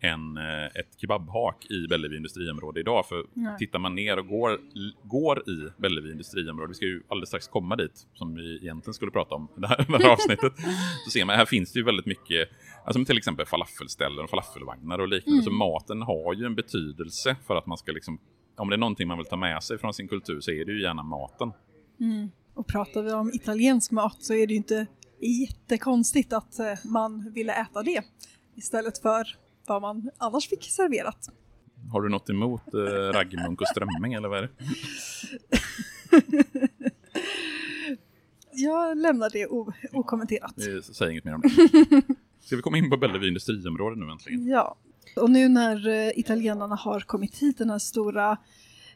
en, 0.00 0.36
eh, 0.36 0.64
ett 0.64 0.88
kebabhak 0.96 1.66
i 1.70 1.86
Bellevue 1.88 2.16
industriområde 2.16 2.80
idag. 2.80 3.06
För 3.06 3.26
Nej. 3.34 3.58
tittar 3.58 3.78
man 3.78 3.94
ner 3.94 4.18
och 4.18 4.26
går, 4.26 4.60
går 5.02 5.38
i 5.38 5.70
Bellevue 5.76 6.12
industriområde, 6.12 6.68
vi 6.68 6.74
ska 6.74 6.86
ju 6.86 7.02
alldeles 7.08 7.28
strax 7.28 7.48
komma 7.48 7.76
dit, 7.76 8.06
som 8.14 8.34
vi 8.34 8.56
egentligen 8.56 8.94
skulle 8.94 9.10
prata 9.10 9.34
om 9.34 9.48
det 9.56 9.66
här, 9.66 9.86
det 9.98 10.04
här 10.04 10.12
avsnittet, 10.12 10.52
så 11.04 11.10
ser 11.10 11.24
man 11.24 11.36
här 11.36 11.46
finns 11.46 11.72
det 11.72 11.78
ju 11.78 11.84
väldigt 11.84 12.06
mycket, 12.06 12.48
alltså 12.84 13.04
till 13.04 13.18
exempel 13.18 13.46
falafelställen 13.46 14.24
och 14.24 14.30
falafelvagnar 14.30 14.98
och 14.98 15.08
liknande. 15.08 15.40
Mm. 15.40 15.44
Så 15.44 15.50
maten 15.50 16.02
har 16.02 16.34
ju 16.34 16.44
en 16.46 16.54
betydelse 16.54 17.36
för 17.46 17.56
att 17.56 17.66
man 17.66 17.78
ska 17.78 17.92
liksom, 17.92 18.18
om 18.56 18.68
det 18.68 18.76
är 18.76 18.78
någonting 18.78 19.08
man 19.08 19.18
vill 19.18 19.26
ta 19.26 19.36
med 19.36 19.62
sig 19.62 19.78
från 19.78 19.94
sin 19.94 20.08
kultur 20.08 20.40
så 20.40 20.50
är 20.50 20.64
det 20.64 20.72
ju 20.72 20.82
gärna 20.82 21.02
maten. 21.02 21.52
Mm. 22.00 22.30
Och 22.54 22.66
pratar 22.66 23.02
vi 23.02 23.12
om 23.12 23.30
italiensk 23.34 23.90
mat 23.90 24.16
så 24.22 24.34
är 24.34 24.46
det 24.46 24.52
ju 24.52 24.56
inte 24.56 24.86
jättekonstigt 25.20 26.32
att 26.32 26.58
eh, 26.58 26.74
man 26.84 27.32
ville 27.32 27.52
äta 27.52 27.82
det 27.82 28.04
istället 28.54 28.98
för 28.98 29.26
vad 29.68 29.82
man 29.82 30.10
annars 30.18 30.48
fick 30.48 30.64
serverat. 30.64 31.28
Har 31.92 32.02
du 32.02 32.08
något 32.08 32.30
emot 32.30 32.74
eh, 32.74 32.78
raggmunk 33.12 33.60
och 33.60 33.66
strömming 33.68 34.14
eller 34.14 34.28
vad 34.28 34.38
är 34.38 34.42
det? 34.42 34.50
Jag 38.52 38.98
lämnar 38.98 39.30
det 39.30 39.46
okommenterat. 39.92 40.54
Jag 40.56 40.84
säger 40.84 41.12
inget 41.12 41.24
mer 41.24 41.34
om 41.34 41.40
det. 41.40 41.48
Ska 42.40 42.56
vi 42.56 42.62
komma 42.62 42.78
in 42.78 42.90
på 42.90 42.96
Bellevue 42.96 43.28
industriområde 43.28 43.96
nu 43.96 44.12
äntligen? 44.12 44.46
Ja, 44.46 44.76
och 45.16 45.30
nu 45.30 45.48
när 45.48 45.88
eh, 45.88 46.18
italienarna 46.18 46.74
har 46.74 47.00
kommit 47.00 47.36
hit, 47.36 47.58
den 47.58 47.70
här 47.70 47.78
stora 47.78 48.36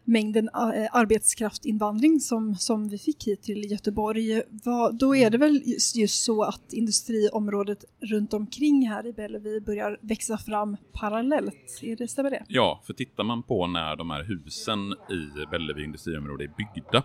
mängden 0.04 0.48
eh, 0.48 0.88
arbetskraftinvandring 0.92 2.20
som, 2.20 2.54
som 2.54 2.88
vi 2.88 2.98
fick 2.98 3.26
hit 3.26 3.42
till 3.42 3.70
Göteborg, 3.70 4.42
vad, 4.50 4.98
då 4.98 5.16
är 5.16 5.30
det 5.30 5.38
väl 5.38 5.62
just, 5.64 5.96
just, 5.96 6.24
så 6.24 6.42
att 6.42 6.72
industriområdet 6.72 7.84
runt 8.00 8.34
omkring 8.34 8.88
här 8.88 9.06
i 9.06 9.12
Bellevue 9.12 9.60
börjar 9.60 9.98
växa 10.00 10.38
fram 10.38 10.76
parallellt. 10.92 11.78
Är 11.82 11.96
det, 11.96 12.08
stämmer 12.08 12.30
det? 12.30 12.44
Ja, 12.48 12.82
för 12.86 12.92
tittar 12.92 13.24
man 13.24 13.42
på 13.42 13.66
när 13.66 13.96
de 13.96 14.10
här 14.10 14.24
husen 14.24 14.92
i 14.92 15.46
Bellevue 15.50 15.84
industriområde 15.84 16.44
är 16.44 16.50
byggda 16.56 17.02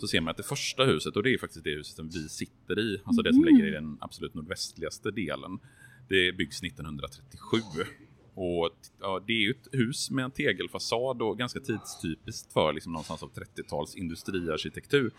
så 0.00 0.06
ser 0.06 0.20
man 0.20 0.30
att 0.30 0.36
det 0.36 0.42
första 0.42 0.84
huset, 0.84 1.16
och 1.16 1.22
det 1.22 1.34
är 1.34 1.38
faktiskt 1.38 1.64
det 1.64 1.70
huset 1.70 1.96
som 1.96 2.08
vi 2.08 2.28
sitter 2.28 2.78
i, 2.78 3.00
alltså 3.04 3.22
det 3.22 3.32
som 3.32 3.42
mm. 3.42 3.54
ligger 3.54 3.68
i 3.68 3.70
den 3.70 3.98
absolut 4.00 4.34
nordvästligaste 4.34 5.10
delen, 5.10 5.58
det 6.08 6.36
byggs 6.36 6.62
1937 6.62 7.58
och 8.38 8.70
ja, 9.00 9.22
det 9.26 9.32
är 9.32 9.40
ju 9.40 9.50
ett 9.50 9.68
hus 9.72 10.10
med 10.10 10.24
en 10.24 10.30
tegelfasad 10.30 11.22
och 11.22 11.38
ganska 11.38 11.60
tidstypiskt 11.60 12.52
för 12.52 12.72
liksom 12.72 12.92
någonstans 12.92 13.22
av 13.22 13.32
30-tals 13.32 13.96
industriarkitektur. 13.96 15.10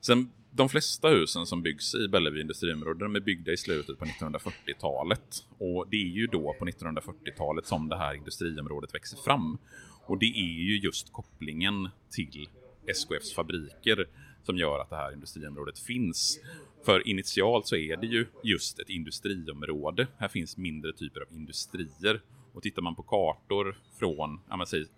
Sen 0.00 0.30
de 0.50 0.68
flesta 0.68 1.08
husen 1.08 1.46
som 1.46 1.62
byggs 1.62 1.94
i 1.94 2.08
Bellevue 2.08 2.40
industriområde 2.40 3.04
de 3.04 3.16
är 3.16 3.20
byggda 3.20 3.52
i 3.52 3.56
slutet 3.56 3.98
på 3.98 4.04
1940-talet. 4.04 5.44
Och 5.58 5.86
det 5.90 5.96
är 5.96 6.08
ju 6.08 6.26
då 6.26 6.54
på 6.58 6.64
1940-talet 6.64 7.66
som 7.66 7.88
det 7.88 7.96
här 7.96 8.14
industriområdet 8.14 8.94
växer 8.94 9.16
fram. 9.16 9.58
Och 10.06 10.18
det 10.18 10.26
är 10.26 10.60
ju 10.62 10.78
just 10.78 11.12
kopplingen 11.12 11.88
till 12.10 12.48
SKFs 12.86 13.34
fabriker 13.34 14.08
som 14.42 14.56
gör 14.56 14.78
att 14.78 14.90
det 14.90 14.96
här 14.96 15.12
industriområdet 15.12 15.78
finns. 15.78 16.40
För 16.84 17.08
initialt 17.08 17.66
så 17.66 17.76
är 17.76 17.96
det 17.96 18.06
ju 18.06 18.26
just 18.44 18.78
ett 18.78 18.88
industriområde. 18.88 20.06
Här 20.18 20.28
finns 20.28 20.56
mindre 20.56 20.92
typer 20.92 21.20
av 21.20 21.26
industrier. 21.30 22.20
Och 22.52 22.62
tittar 22.62 22.82
man 22.82 22.94
på 22.94 23.02
kartor 23.02 23.76
från, 23.98 24.40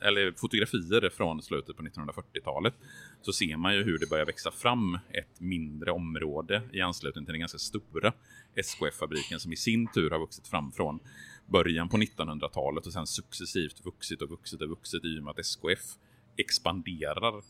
eller 0.01 0.33
fotografier 0.33 1.11
från 1.11 1.43
slutet 1.43 1.77
på 1.77 1.83
1940-talet 1.83 2.75
så 3.23 3.33
ser 3.33 3.57
man 3.57 3.75
ju 3.75 3.83
hur 3.83 3.99
det 3.99 4.11
börjar 4.11 4.27
växa 4.27 4.51
fram 4.51 4.99
ett 5.11 5.41
mindre 5.41 5.91
område 5.91 6.63
i 6.73 6.81
anslutning 6.81 7.25
till 7.25 7.33
den 7.33 7.41
ganska 7.41 7.59
stora 7.59 8.13
SKF-fabriken 8.55 9.41
som 9.41 9.53
i 9.53 9.57
sin 9.57 9.87
tur 9.87 10.11
har 10.11 10.19
vuxit 10.19 10.47
fram 10.47 10.73
från 10.73 11.01
början 11.47 11.89
på 11.89 11.97
1900-talet 11.97 12.87
och 12.87 12.93
sen 12.93 13.07
successivt 13.07 13.85
vuxit 13.85 14.23
och 14.23 14.31
vuxit 14.31 14.63
och 14.63 14.69
vuxit 14.69 15.05
i 15.05 15.19
och 15.19 15.23
med 15.23 15.31
att 15.31 15.39
SKF 15.39 15.97
expanderar. 16.37 17.43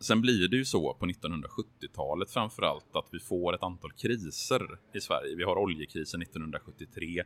Sen 0.00 0.20
blir 0.20 0.48
det 0.48 0.56
ju 0.56 0.64
så 0.64 0.94
på 0.94 1.06
1970-talet 1.06 2.30
framförallt 2.30 2.96
att 2.96 3.08
vi 3.12 3.20
får 3.20 3.54
ett 3.54 3.62
antal 3.62 3.92
kriser 3.92 4.78
i 4.94 5.00
Sverige. 5.00 5.36
Vi 5.36 5.44
har 5.44 5.56
oljekrisen 5.56 6.22
1973, 6.22 7.24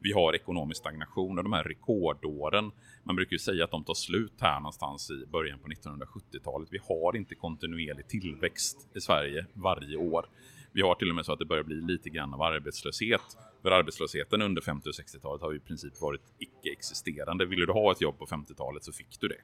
vi 0.00 0.12
har 0.12 0.34
ekonomisk 0.34 0.80
stagnation 0.80 1.38
och 1.38 1.44
de 1.44 1.52
här 1.52 1.64
rekordåren. 1.64 2.72
Man 3.04 3.16
brukar 3.16 3.32
ju 3.32 3.38
säga 3.38 3.64
att 3.64 3.70
de 3.70 3.84
tar 3.84 3.94
slut 3.94 4.40
här 4.40 4.60
någonstans 4.60 5.10
i 5.10 5.26
början 5.26 5.58
på 5.58 5.68
1970-talet. 5.68 6.68
Vi 6.70 6.78
har 6.88 7.16
inte 7.16 7.34
kontinuerlig 7.34 8.08
tillväxt 8.08 8.88
i 8.94 9.00
Sverige 9.00 9.46
varje 9.52 9.96
år. 9.96 10.26
Vi 10.72 10.82
har 10.82 10.94
till 10.94 11.10
och 11.10 11.14
med 11.14 11.24
så 11.26 11.32
att 11.32 11.38
det 11.38 11.44
börjar 11.44 11.64
bli 11.64 11.80
lite 11.80 12.10
grann 12.10 12.34
av 12.34 12.42
arbetslöshet. 12.42 13.36
För 13.62 13.70
arbetslösheten 13.70 14.42
under 14.42 14.62
50 14.62 14.88
och 14.88 14.94
60-talet 14.94 15.42
har 15.42 15.50
ju 15.52 15.56
i 15.56 15.60
princip 15.60 16.00
varit 16.00 16.22
icke-existerande. 16.38 17.46
Ville 17.46 17.66
du 17.66 17.72
ha 17.72 17.92
ett 17.92 18.00
jobb 18.00 18.18
på 18.18 18.26
50-talet 18.26 18.84
så 18.84 18.92
fick 18.92 19.20
du 19.20 19.28
det. 19.28 19.40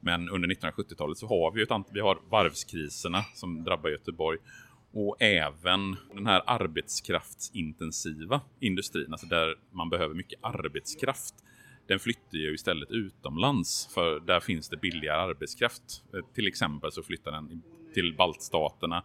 Men 0.00 0.28
under 0.28 0.48
1970-talet 0.48 1.18
så 1.18 1.26
har 1.26 1.52
vi 1.52 1.58
ju 1.58 1.64
ett 1.64 1.70
antal, 1.70 1.94
vi 1.94 2.00
har 2.00 2.18
varvskriserna 2.30 3.22
som 3.34 3.64
drabbar 3.64 3.90
Göteborg 3.90 4.38
och 4.94 5.22
även 5.22 5.96
den 6.14 6.26
här 6.26 6.42
arbetskraftsintensiva 6.46 8.40
industrin, 8.60 9.12
alltså 9.12 9.26
där 9.26 9.54
man 9.70 9.90
behöver 9.90 10.14
mycket 10.14 10.38
arbetskraft. 10.42 11.34
Den 11.86 11.98
flyttar 11.98 12.38
ju 12.38 12.54
istället 12.54 12.90
utomlands 12.90 13.88
för 13.94 14.20
där 14.20 14.40
finns 14.40 14.68
det 14.68 14.76
billigare 14.76 15.20
arbetskraft. 15.20 16.04
Eh, 16.14 16.20
till 16.34 16.46
exempel 16.46 16.92
så 16.92 17.02
flyttar 17.02 17.32
den 17.32 17.62
till 17.94 18.14
baltstaterna. 18.16 19.04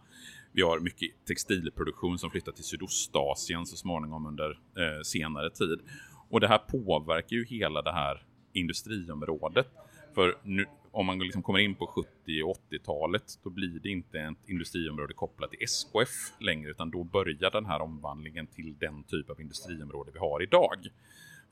Vi 0.52 0.62
har 0.62 0.80
mycket 0.80 1.10
textilproduktion 1.26 2.18
som 2.18 2.30
flyttar 2.30 2.52
till 2.52 2.64
Sydostasien 2.64 3.66
så 3.66 3.76
småningom 3.76 4.26
under 4.26 4.50
eh, 4.50 5.02
senare 5.04 5.50
tid. 5.50 5.80
Och 6.28 6.40
det 6.40 6.48
här 6.48 6.58
påverkar 6.58 7.36
ju 7.36 7.44
hela 7.44 7.82
det 7.82 7.92
här 7.92 8.22
industriområdet. 8.52 9.66
För 10.14 10.38
nu, 10.42 10.66
om 10.92 11.06
man 11.06 11.18
liksom 11.18 11.42
kommer 11.42 11.58
in 11.58 11.74
på 11.74 11.86
70 11.86 12.42
och 12.42 12.56
80-talet, 12.70 13.38
då 13.42 13.50
blir 13.50 13.80
det 13.82 13.88
inte 13.88 14.20
ett 14.20 14.48
industriområde 14.48 15.14
kopplat 15.14 15.50
till 15.50 15.62
SKF 15.62 16.32
längre, 16.40 16.70
utan 16.70 16.90
då 16.90 17.04
börjar 17.04 17.50
den 17.50 17.66
här 17.66 17.82
omvandlingen 17.82 18.46
till 18.46 18.74
den 18.78 19.02
typ 19.02 19.30
av 19.30 19.40
industriområde 19.40 20.10
vi 20.14 20.18
har 20.18 20.42
idag. 20.42 20.86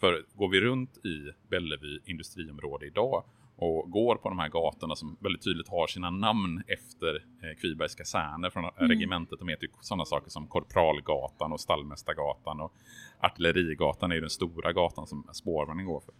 För 0.00 0.24
går 0.34 0.48
vi 0.48 0.60
runt 0.60 1.06
i 1.06 1.32
Bellevue 1.48 1.98
industriområde 2.04 2.86
idag 2.86 3.24
och 3.56 3.90
går 3.90 4.16
på 4.16 4.28
de 4.28 4.38
här 4.38 4.48
gatorna 4.48 4.96
som 4.96 5.16
väldigt 5.20 5.44
tydligt 5.44 5.68
har 5.68 5.86
sina 5.86 6.10
namn 6.10 6.62
efter 6.66 7.14
eh, 7.16 7.56
Kvibergs 7.60 7.94
kaserner 7.94 8.50
från 8.50 8.64
mm. 8.64 8.88
regementet. 8.88 9.38
De 9.38 9.48
heter 9.48 9.66
ju 9.66 9.72
sådana 9.80 10.04
saker 10.04 10.30
som 10.30 10.46
Korpralgatan 10.46 11.52
och 11.52 11.60
Stallmästargatan 11.60 12.60
och 12.60 12.72
Artillerigatan 13.20 14.10
är 14.10 14.14
ju 14.14 14.20
den 14.20 14.30
stora 14.30 14.72
gatan 14.72 15.06
som 15.06 15.26
spårvagnen 15.32 15.86
går 15.86 16.00
för. 16.00 16.14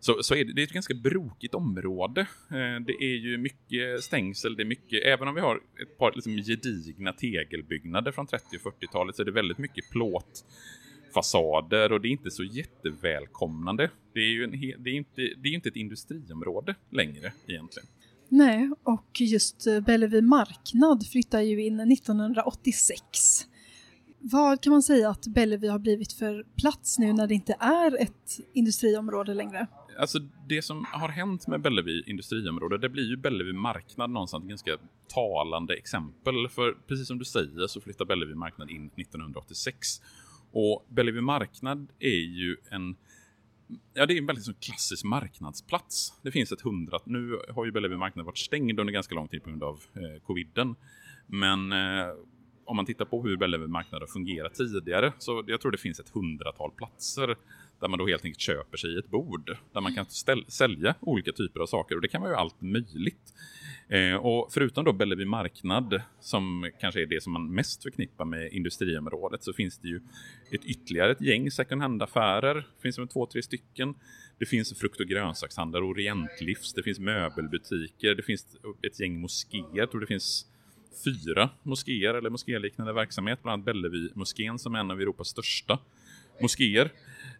Så, 0.00 0.22
så 0.22 0.34
är 0.34 0.44
det, 0.44 0.52
det, 0.52 0.62
är 0.62 0.66
ett 0.66 0.72
ganska 0.72 0.94
brokigt 0.94 1.54
område. 1.54 2.20
Eh, 2.50 2.80
det 2.86 2.96
är 3.00 3.16
ju 3.16 3.38
mycket 3.38 4.04
stängsel, 4.04 4.56
det 4.56 4.62
är 4.62 4.66
mycket, 4.66 5.04
även 5.04 5.28
om 5.28 5.34
vi 5.34 5.40
har 5.40 5.56
ett 5.56 5.98
par 5.98 6.12
liksom, 6.14 6.36
gedigna 6.36 7.12
tegelbyggnader 7.12 8.12
från 8.12 8.26
30 8.26 8.44
och 8.64 8.82
40-talet 8.82 9.16
så 9.16 9.22
är 9.22 9.26
det 9.26 9.32
väldigt 9.32 9.58
mycket 9.58 9.90
plåtfasader 9.90 11.92
och 11.92 12.00
det 12.00 12.08
är 12.08 12.10
inte 12.10 12.30
så 12.30 12.44
jättevälkomnande. 12.44 13.90
Det 14.14 14.20
är 14.20 14.28
ju 14.28 14.44
en, 14.44 14.50
det 14.84 14.90
är 14.90 14.94
inte, 14.94 15.28
det 15.42 15.48
är 15.48 15.52
inte 15.52 15.68
ett 15.68 15.76
industriområde 15.76 16.74
längre 16.90 17.32
egentligen. 17.46 17.88
Nej, 18.28 18.70
och 18.82 19.20
just 19.20 19.66
eh, 19.66 19.80
Bellevue 19.80 20.22
marknad 20.22 21.06
flyttar 21.06 21.40
ju 21.40 21.64
in 21.64 21.80
1986. 21.80 23.46
Vad 24.32 24.62
kan 24.62 24.72
man 24.72 24.82
säga 24.82 25.10
att 25.10 25.26
Bellevue 25.26 25.70
har 25.70 25.78
blivit 25.78 26.12
för 26.12 26.44
plats 26.60 26.98
nu 26.98 27.12
när 27.12 27.26
det 27.26 27.34
inte 27.34 27.56
är 27.60 28.02
ett 28.02 28.40
industriområde 28.52 29.34
längre? 29.34 29.66
alltså 29.98 30.18
det 30.48 30.62
som 30.62 30.84
har 30.92 31.08
hänt 31.08 31.46
med 31.46 31.60
Bellevue 31.60 32.02
industriområde, 32.06 32.78
det 32.78 32.88
blir 32.88 33.08
ju 33.10 33.16
Bellevue 33.16 33.54
marknad 33.54 34.10
någonstans 34.10 34.44
ett 34.44 34.48
ganska 34.48 34.76
talande 35.08 35.74
exempel. 35.74 36.48
För 36.48 36.76
precis 36.86 37.06
som 37.06 37.18
du 37.18 37.24
säger 37.24 37.66
så 37.66 37.80
flyttar 37.80 38.04
Bellevue 38.04 38.36
marknad 38.36 38.70
in 38.70 38.90
1986. 38.96 40.02
Och 40.52 40.86
Bellevue 40.88 41.22
marknad 41.22 41.88
är 41.98 42.38
ju 42.38 42.56
en 42.70 42.96
Ja, 43.94 44.06
det 44.06 44.14
är 44.14 44.18
en 44.18 44.26
väldigt 44.26 44.44
så 44.44 44.54
klassisk 44.54 45.04
marknadsplats. 45.04 46.14
Det 46.22 46.30
finns 46.30 46.52
ett 46.52 46.60
hundrat. 46.60 47.06
Nu 47.06 47.40
har 47.54 47.64
ju 47.64 47.72
Bellevue 47.72 47.98
marknad 47.98 48.26
varit 48.26 48.38
stängd 48.38 48.80
under 48.80 48.92
ganska 48.92 49.14
lång 49.14 49.28
tid 49.28 49.42
på 49.42 49.50
grund 49.50 49.62
av 49.62 49.80
eh, 49.94 50.22
coviden. 50.22 50.74
Men 51.26 51.72
eh, 51.72 52.06
om 52.66 52.76
man 52.76 52.86
tittar 52.86 53.04
på 53.04 53.22
hur 53.22 53.36
Bellevue 53.36 53.68
marknad 53.68 54.02
har 54.02 54.06
fungerat 54.06 54.54
tidigare 54.54 55.12
så 55.18 55.44
jag 55.46 55.60
tror 55.60 55.70
det 55.70 55.78
finns 55.78 56.00
ett 56.00 56.08
hundratal 56.08 56.70
platser 56.70 57.36
där 57.80 57.88
man 57.88 57.98
då 57.98 58.06
helt 58.06 58.24
enkelt 58.24 58.40
köper 58.40 58.76
sig 58.76 58.98
ett 58.98 59.10
bord 59.10 59.56
där 59.72 59.80
man 59.80 59.94
kan 59.94 60.06
sälja 60.48 60.94
olika 61.00 61.32
typer 61.32 61.60
av 61.60 61.66
saker 61.66 61.94
och 61.94 62.00
det 62.00 62.08
kan 62.08 62.20
vara 62.20 62.30
ju 62.30 62.36
allt 62.36 62.60
möjligt. 62.60 63.34
Eh, 63.88 64.14
och 64.14 64.52
förutom 64.52 64.84
då 64.84 64.92
Bellevue 64.92 65.26
marknad 65.26 66.02
som 66.20 66.70
kanske 66.80 67.02
är 67.02 67.06
det 67.06 67.22
som 67.22 67.32
man 67.32 67.54
mest 67.54 67.82
förknippar 67.82 68.24
med 68.24 68.52
industriområdet 68.52 69.42
så 69.42 69.52
finns 69.52 69.78
det 69.78 69.88
ju 69.88 70.00
ett 70.50 70.64
ytterligare 70.64 71.12
ett 71.12 71.20
gäng 71.20 71.50
second 71.50 71.82
hand-affärer. 71.82 72.54
Det 72.54 72.82
finns 72.82 72.94
som 72.94 73.08
två, 73.08 73.26
tre 73.26 73.42
stycken. 73.42 73.94
Det 74.38 74.46
finns 74.46 74.78
frukt 74.78 75.00
och 75.00 75.06
grönsakshandlar, 75.06 75.82
Orientlivs, 75.82 76.72
det 76.72 76.82
finns 76.82 76.98
möbelbutiker, 76.98 78.14
det 78.14 78.22
finns 78.22 78.56
ett 78.86 79.00
gäng 79.00 79.20
moskéer, 79.20 79.64
jag 79.72 79.90
tror 79.90 80.00
det 80.00 80.06
finns 80.06 80.46
fyra 81.04 81.50
moskéer 81.62 82.14
eller 82.14 82.30
moskéliknande 82.30 82.92
verksamhet, 82.92 83.42
bland 83.42 83.52
annat 83.52 83.66
Bellevue-moskén 83.66 84.58
som 84.58 84.74
är 84.74 84.78
en 84.78 84.90
av 84.90 85.00
Europas 85.00 85.28
största 85.28 85.78
moskéer. 86.40 86.90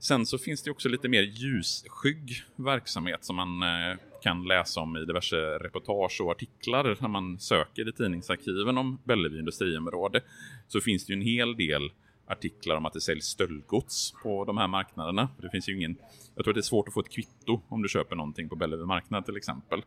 Sen 0.00 0.26
så 0.26 0.38
finns 0.38 0.62
det 0.62 0.70
också 0.70 0.88
lite 0.88 1.08
mer 1.08 1.22
ljusskygg 1.22 2.42
verksamhet 2.56 3.24
som 3.24 3.36
man 3.36 3.62
eh, 3.62 3.96
kan 4.22 4.44
läsa 4.44 4.80
om 4.80 4.96
i 4.96 5.04
diverse 5.04 5.36
reportage 5.36 6.20
och 6.20 6.30
artiklar 6.30 6.96
när 7.00 7.08
man 7.08 7.38
söker 7.38 7.88
i 7.88 7.92
tidningsarkiven 7.92 8.78
om 8.78 8.98
Bellevue 9.04 9.38
industriområde. 9.38 10.20
Så 10.68 10.80
finns 10.80 11.06
det 11.06 11.12
ju 11.12 11.16
en 11.16 11.26
hel 11.26 11.56
del 11.56 11.90
artiklar 12.26 12.76
om 12.76 12.86
att 12.86 12.92
det 12.92 13.00
säljs 13.00 13.24
stöldgods 13.24 14.14
på 14.22 14.44
de 14.44 14.56
här 14.56 14.68
marknaderna. 14.68 15.28
Det 15.42 15.50
finns 15.50 15.68
ju 15.68 15.76
ingen, 15.76 15.96
jag 16.34 16.44
tror 16.44 16.52
att 16.52 16.54
det 16.54 16.60
är 16.60 16.62
svårt 16.62 16.88
att 16.88 16.94
få 16.94 17.00
ett 17.00 17.12
kvitto 17.12 17.60
om 17.68 17.82
du 17.82 17.88
köper 17.88 18.16
någonting 18.16 18.48
på 18.48 18.56
Bellevue 18.56 18.86
marknad 18.86 19.24
till 19.26 19.36
exempel. 19.36 19.82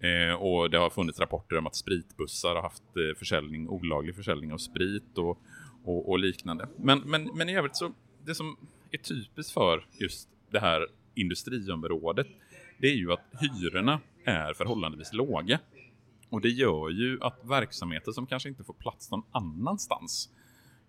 Eh, 0.00 0.34
och 0.34 0.70
det 0.70 0.78
har 0.78 0.90
funnits 0.90 1.20
rapporter 1.20 1.58
om 1.58 1.66
att 1.66 1.76
spritbussar 1.76 2.54
har 2.54 2.62
haft 2.62 2.82
eh, 2.82 3.18
försäljning, 3.18 3.68
olaglig 3.68 4.16
försäljning 4.16 4.52
av 4.52 4.58
sprit 4.58 5.18
och, 5.18 5.38
och, 5.84 6.08
och 6.08 6.18
liknande. 6.18 6.68
Men, 6.76 6.98
men, 6.98 7.30
men 7.34 7.48
i 7.48 7.56
övrigt 7.56 7.76
så, 7.76 7.92
det 8.24 8.34
som 8.34 8.56
är 8.90 8.98
typiskt 8.98 9.52
för 9.52 9.86
just 9.92 10.28
det 10.50 10.60
här 10.60 10.86
industriområdet, 11.14 12.26
det 12.78 12.86
är 12.86 12.96
ju 12.96 13.12
att 13.12 13.24
hyrorna 13.40 14.00
är 14.24 14.54
förhållandevis 14.54 15.12
låga. 15.12 15.58
Och 16.30 16.40
det 16.40 16.48
gör 16.48 16.90
ju 16.90 17.18
att 17.20 17.40
verksamheter 17.42 18.12
som 18.12 18.26
kanske 18.26 18.48
inte 18.48 18.64
får 18.64 18.74
plats 18.74 19.10
någon 19.10 19.22
annanstans 19.30 20.30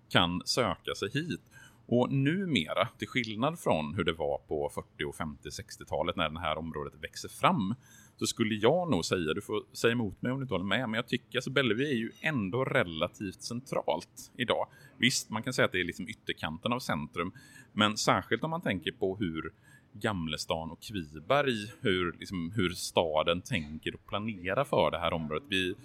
kan 0.10 0.42
söka 0.46 0.96
sig 0.96 1.10
hit. 1.14 1.42
Och 1.88 2.14
numera, 2.14 2.88
till 2.98 3.08
skillnad 3.08 3.60
från 3.60 3.94
hur 3.94 4.04
det 4.04 4.14
var 4.14 4.38
på 4.38 4.72
40 4.76 5.04
och 5.04 5.16
50 5.16 5.50
60-talet 5.50 6.16
när 6.16 6.30
det 6.30 6.40
här 6.40 6.58
området 6.58 6.94
växer 7.02 7.30
fram, 7.30 7.76
så 8.20 8.28
skulle 8.28 8.56
jag 8.56 8.92
nog 8.92 9.06
säga, 9.06 9.34
du 9.34 9.42
får 9.42 9.64
säga 9.74 9.92
emot 9.92 10.22
mig 10.22 10.32
om 10.32 10.38
du 10.38 10.42
inte 10.42 10.54
håller 10.54 10.66
med, 10.66 10.90
men 10.90 10.94
jag 10.94 11.08
tycker 11.08 11.30
att 11.30 11.36
alltså 11.36 11.50
Bellevue 11.50 11.88
är 11.88 11.96
ju 11.96 12.12
ändå 12.22 12.66
relativt 12.66 13.42
centralt 13.42 14.32
idag. 14.38 14.68
Visst, 14.98 15.30
man 15.30 15.44
kan 15.44 15.54
säga 15.54 15.66
att 15.66 15.72
det 15.72 15.80
är 15.80 15.86
liksom 15.86 16.10
ytterkanten 16.10 16.74
av 16.74 16.80
centrum, 16.80 17.32
men 17.74 17.98
särskilt 17.98 18.44
om 18.44 18.50
man 18.50 18.62
tänker 18.62 18.92
på 18.92 19.18
hur 19.18 19.52
Gamlestan 19.94 20.72
och 20.72 20.82
Kviberg, 20.82 21.72
hur, 21.82 22.16
liksom, 22.20 22.52
hur 22.56 22.70
staden 22.70 23.42
tänker 23.42 23.96
och 23.96 24.08
planerar 24.08 24.64
för 24.64 24.92
det 24.92 25.00
här 25.00 25.14
området. 25.14 25.44
Vi 25.50 25.76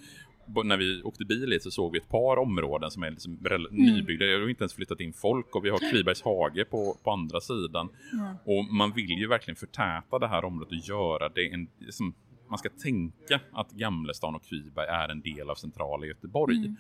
när 0.65 0.77
vi 0.77 1.03
åkte 1.03 1.25
bil 1.25 1.53
hit 1.53 1.63
så 1.63 1.71
såg 1.71 1.93
vi 1.93 1.99
ett 1.99 2.09
par 2.09 2.37
områden 2.37 2.91
som 2.91 3.03
är 3.03 3.11
liksom 3.11 3.39
mm. 3.47 3.63
nybyggda. 3.71 4.25
Jag 4.25 4.41
har 4.41 4.49
inte 4.49 4.63
ens 4.63 4.75
flyttat 4.75 5.01
in 5.01 5.13
folk 5.13 5.57
och 5.57 5.65
vi 5.65 5.71
har 5.71 5.91
Kvibergs 5.91 6.23
hage 6.23 6.65
på, 6.65 6.97
på 7.05 7.11
andra 7.11 7.41
sidan. 7.41 7.89
Mm. 8.13 8.35
Och 8.45 8.75
man 8.75 8.93
vill 8.93 9.19
ju 9.19 9.27
verkligen 9.27 9.57
förtäta 9.57 10.19
det 10.19 10.29
här 10.29 10.45
området 10.45 10.73
och 10.73 10.89
göra 10.89 11.29
det 11.29 11.53
en, 11.53 11.69
liksom, 11.79 12.15
man 12.49 12.59
ska 12.59 12.69
tänka 12.69 13.41
att 13.53 13.71
Gamlestan 13.71 14.35
och 14.35 14.45
Kviberg 14.45 14.87
är 14.87 15.09
en 15.09 15.21
del 15.21 15.51
av 15.51 15.55
centrala 15.55 16.07
Göteborg. 16.07 16.57
Mm. 16.57 16.77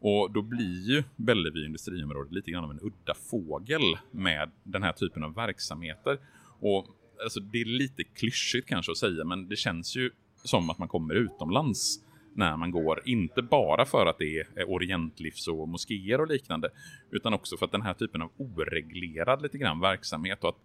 Och 0.00 0.30
då 0.30 0.42
blir 0.42 0.90
ju 0.90 1.04
Bellevue 1.16 1.66
industriområdet 1.66 2.32
lite 2.32 2.50
grann 2.50 2.64
av 2.64 2.70
en 2.70 2.80
udda 2.82 3.14
fågel 3.30 3.82
med 4.10 4.50
den 4.62 4.82
här 4.82 4.92
typen 4.92 5.24
av 5.24 5.34
verksamheter. 5.34 6.18
Och 6.60 6.86
alltså, 7.22 7.40
det 7.40 7.60
är 7.60 7.64
lite 7.64 8.04
klyschigt 8.04 8.68
kanske 8.68 8.92
att 8.92 8.98
säga, 8.98 9.24
men 9.24 9.48
det 9.48 9.56
känns 9.56 9.96
ju 9.96 10.10
som 10.44 10.70
att 10.70 10.78
man 10.78 10.88
kommer 10.88 11.14
utomlands 11.14 12.00
när 12.38 12.56
man 12.56 12.70
går. 12.70 13.02
Inte 13.04 13.42
bara 13.42 13.84
för 13.84 14.06
att 14.06 14.18
det 14.18 14.38
är 14.40 14.70
orientlivs 14.70 15.48
och 15.48 15.68
moskéer 15.68 16.20
och 16.20 16.28
liknande, 16.28 16.70
utan 17.10 17.34
också 17.34 17.56
för 17.56 17.66
att 17.66 17.72
den 17.72 17.82
här 17.82 17.94
typen 17.94 18.22
av 18.22 18.30
oreglerad 18.36 19.42
lite 19.42 19.58
grann 19.58 19.80
verksamhet 19.80 20.44
och 20.44 20.48
att 20.48 20.60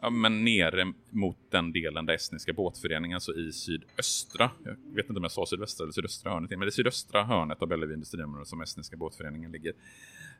ja, 0.00 0.10
men 0.10 0.44
nere 0.44 0.92
mot 1.10 1.36
den 1.50 1.72
delen 1.72 2.06
där 2.06 2.14
Estniska 2.14 2.52
båtföreningen, 2.52 3.14
alltså 3.14 3.34
i 3.34 3.52
sydöstra, 3.52 4.50
jag 4.64 4.94
vet 4.94 5.08
inte 5.08 5.18
om 5.18 5.22
jag 5.22 5.32
sa 5.32 5.46
sydvästra 5.46 5.84
eller 5.84 5.92
sydöstra 5.92 6.32
hörnet, 6.32 6.50
men 6.50 6.60
det 6.60 6.72
sydöstra 6.72 7.24
hörnet 7.24 7.62
av 7.62 7.68
Bellevue 7.68 7.94
industriområde 7.94 8.46
som 8.46 8.60
Estniska 8.60 8.96
båtföreningen 8.96 9.52
ligger. 9.52 9.72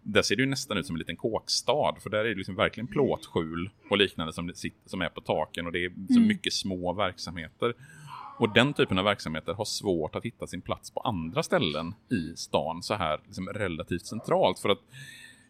Där 0.03 0.23
ser 0.23 0.37
det 0.37 0.43
ju 0.43 0.49
nästan 0.49 0.79
ut 0.79 0.87
som 0.87 0.97
en 0.97 0.99
liten 0.99 1.17
kåkstad, 1.17 1.97
för 2.03 2.11
där 2.11 2.19
är 2.19 2.29
det 2.29 2.35
liksom 2.35 2.55
verkligen 2.55 2.87
plåtskjul 2.87 3.71
och 3.91 3.99
liknande 3.99 4.33
som, 4.33 4.53
som 4.87 5.03
är 5.03 5.09
på 5.09 5.21
taken 5.21 5.67
och 5.67 5.73
det 5.73 5.85
är 5.85 5.93
så 6.09 6.17
mm. 6.17 6.29
mycket 6.29 6.53
små 6.53 6.93
verksamheter. 6.93 7.75
Och 8.43 8.53
den 8.53 8.75
typen 8.75 8.99
av 8.99 9.05
verksamheter 9.05 9.55
har 9.55 9.65
svårt 9.65 10.17
att 10.17 10.25
hitta 10.25 10.47
sin 10.47 10.61
plats 10.63 10.91
på 10.91 11.01
andra 11.01 11.43
ställen 11.43 11.95
i 12.11 12.37
stan 12.37 12.83
så 12.83 12.95
här 12.95 13.21
liksom 13.25 13.49
relativt 13.49 14.07
centralt 14.07 14.59
för 14.59 14.69
att 14.69 14.79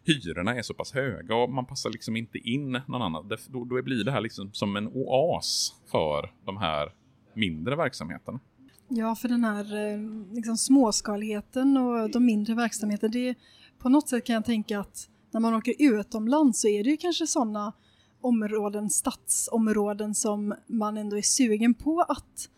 hyrorna 0.03 0.55
är 0.55 0.61
så 0.61 0.73
pass 0.73 0.93
höga 0.93 1.35
och 1.35 1.49
man 1.49 1.65
passar 1.65 1.89
liksom 1.89 2.15
inte 2.15 2.37
in 2.37 2.71
någon 2.87 3.01
annan. 3.01 3.29
Då, 3.49 3.65
då 3.65 3.81
blir 3.81 4.03
det 4.03 4.11
här 4.11 4.21
liksom 4.21 4.53
som 4.53 4.75
en 4.75 4.87
oas 4.87 5.75
för 5.91 6.33
de 6.45 6.57
här 6.57 6.93
mindre 7.33 7.75
verksamheterna. 7.75 8.39
Ja, 8.87 9.15
för 9.15 9.27
den 9.27 9.43
här 9.43 9.93
eh, 9.93 9.99
liksom, 10.35 10.57
småskaligheten 10.57 11.77
och 11.77 12.09
de 12.09 12.25
mindre 12.25 12.55
verksamheterna, 12.55 13.11
det 13.11 13.35
på 13.79 13.89
något 13.89 14.09
sätt 14.09 14.25
kan 14.25 14.33
jag 14.33 14.45
tänka 14.45 14.79
att 14.79 15.09
när 15.31 15.39
man 15.39 15.53
åker 15.53 15.73
utomlands 15.79 16.61
så 16.61 16.67
är 16.67 16.83
det 16.83 16.89
ju 16.89 16.97
kanske 16.97 17.27
sådana 17.27 17.73
områden, 18.21 18.89
stadsområden 18.89 20.15
som 20.15 20.55
man 20.67 20.97
ändå 20.97 21.17
är 21.17 21.21
sugen 21.21 21.73
på 21.73 22.01
att 22.01 22.49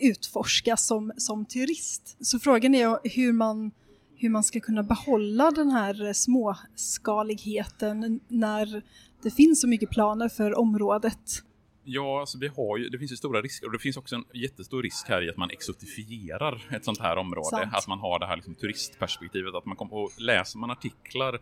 utforska 0.00 0.76
som, 0.76 1.12
som 1.16 1.44
turist. 1.44 2.16
Så 2.20 2.38
frågan 2.38 2.74
är 2.74 3.16
hur 3.16 3.32
man 3.32 3.72
hur 4.18 4.30
man 4.30 4.44
ska 4.44 4.60
kunna 4.60 4.82
behålla 4.82 5.50
den 5.50 5.70
här 5.70 6.12
småskaligheten 6.12 8.20
när 8.28 8.82
det 9.22 9.30
finns 9.30 9.60
så 9.60 9.68
mycket 9.68 9.90
planer 9.90 10.28
för 10.28 10.58
området. 10.58 11.42
Ja, 11.84 12.20
alltså 12.20 12.38
vi 12.38 12.48
har 12.48 12.78
ju, 12.78 12.88
det 12.88 12.98
finns 12.98 13.12
ju 13.12 13.16
stora 13.16 13.42
risker 13.42 13.66
och 13.66 13.72
det 13.72 13.78
finns 13.78 13.96
också 13.96 14.16
en 14.16 14.24
jättestor 14.34 14.82
risk 14.82 15.08
här 15.08 15.26
i 15.26 15.30
att 15.30 15.36
man 15.36 15.50
exotifierar 15.50 16.68
ett 16.70 16.84
sånt 16.84 17.00
här 17.00 17.16
område. 17.16 17.48
Sant. 17.50 17.74
Att 17.74 17.88
man 17.88 17.98
har 17.98 18.18
det 18.18 18.26
här 18.26 18.36
liksom 18.36 18.54
turistperspektivet. 18.54 19.54
Att 19.54 19.66
man 19.66 19.76
kom, 19.76 19.92
och 19.92 20.10
läser 20.18 20.58
man 20.58 20.70
artiklar 20.70 21.40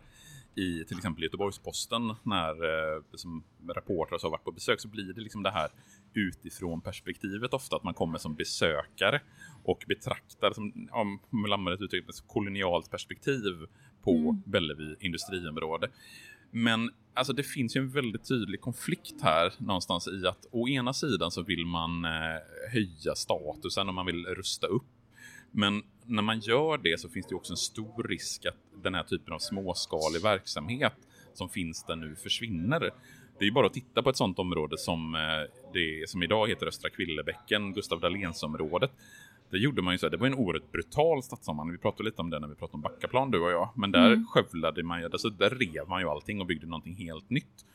i 0.55 0.83
till 0.87 0.97
exempel 0.97 1.23
Göteborgs-Posten 1.23 2.15
när 2.23 2.49
eh, 2.49 3.01
som 3.13 3.43
reportrar 3.75 4.19
har 4.23 4.29
varit 4.29 4.43
på 4.43 4.51
besök 4.51 4.81
så 4.81 4.87
blir 4.87 5.13
det 5.13 5.21
liksom 5.21 5.43
det 5.43 5.51
här 5.51 5.69
utifrån 6.13 6.81
perspektivet 6.81 7.53
ofta, 7.53 7.75
att 7.75 7.83
man 7.83 7.93
kommer 7.93 8.17
som 8.17 8.35
besökare 8.35 9.21
och 9.63 9.85
betraktar, 9.87 10.51
som, 10.53 10.89
om 10.91 11.19
man 11.29 11.53
använda 11.53 11.73
ett 11.73 11.81
uttryck, 11.81 12.09
ett 12.09 12.27
kolonialt 12.27 12.91
perspektiv 12.91 13.65
på 14.03 14.11
mm. 14.11 14.41
Bellevue 14.45 14.95
industriområde. 14.99 15.89
Men 16.51 16.89
alltså 17.13 17.33
det 17.33 17.43
finns 17.43 17.75
ju 17.75 17.81
en 17.81 17.89
väldigt 17.89 18.27
tydlig 18.27 18.61
konflikt 18.61 19.21
här 19.21 19.53
någonstans 19.57 20.07
i 20.07 20.27
att 20.27 20.45
å 20.51 20.67
ena 20.67 20.93
sidan 20.93 21.31
så 21.31 21.41
vill 21.41 21.65
man 21.65 22.05
eh, 22.05 22.11
höja 22.71 23.15
statusen 23.15 23.87
och 23.87 23.93
man 23.93 24.05
vill 24.05 24.25
rusta 24.25 24.67
upp. 24.67 24.83
Men 25.55 25.83
när 26.05 26.21
man 26.21 26.39
gör 26.39 26.77
det 26.77 26.99
så 26.99 27.09
finns 27.09 27.27
det 27.27 27.35
också 27.35 27.53
en 27.53 27.57
stor 27.57 28.03
risk 28.03 28.45
att 28.45 28.83
den 28.83 28.95
här 28.95 29.03
typen 29.03 29.33
av 29.33 29.39
småskalig 29.39 30.21
verksamhet 30.21 30.93
som 31.33 31.49
finns 31.49 31.83
där 31.83 31.95
nu 31.95 32.15
försvinner. 32.15 32.79
Det 32.79 33.43
är 33.43 33.45
ju 33.45 33.51
bara 33.51 33.65
att 33.65 33.73
titta 33.73 34.03
på 34.03 34.09
ett 34.09 34.17
sådant 34.17 34.39
område 34.39 34.77
som 34.77 35.15
eh, 35.15 35.21
det 35.73 36.09
som 36.09 36.23
idag 36.23 36.47
heter 36.47 36.67
Östra 36.67 36.89
Kvillebäcken, 36.89 37.73
Gustav 37.73 37.99
Dahlénsområdet. 37.99 38.91
Det 39.49 39.57
gjorde 39.57 39.81
man 39.81 39.93
ju 39.93 39.97
så 39.97 40.05
här, 40.05 40.11
det 40.11 40.17
var 40.17 40.27
en 40.27 40.35
oerhört 40.35 40.71
brutal 40.71 41.23
stadsomvandling. 41.23 41.71
Vi 41.71 41.81
pratade 41.81 42.03
lite 42.03 42.21
om 42.21 42.29
det 42.29 42.39
när 42.39 42.47
vi 42.47 42.55
pratade 42.55 42.75
om 42.75 42.81
Backaplan 42.81 43.31
du 43.31 43.39
och 43.39 43.51
jag. 43.51 43.69
Men 43.75 43.91
där 43.91 44.11
mm. 44.11 44.25
skövlade 44.25 44.83
man 44.83 44.99
ju, 44.99 45.05
alltså 45.05 45.29
där 45.29 45.49
rev 45.49 45.87
man 45.87 46.01
ju 46.01 46.09
allting 46.09 46.41
och 46.41 46.47
byggde 46.47 46.67
någonting 46.67 46.95
helt 46.95 47.29
nytt. 47.29 47.65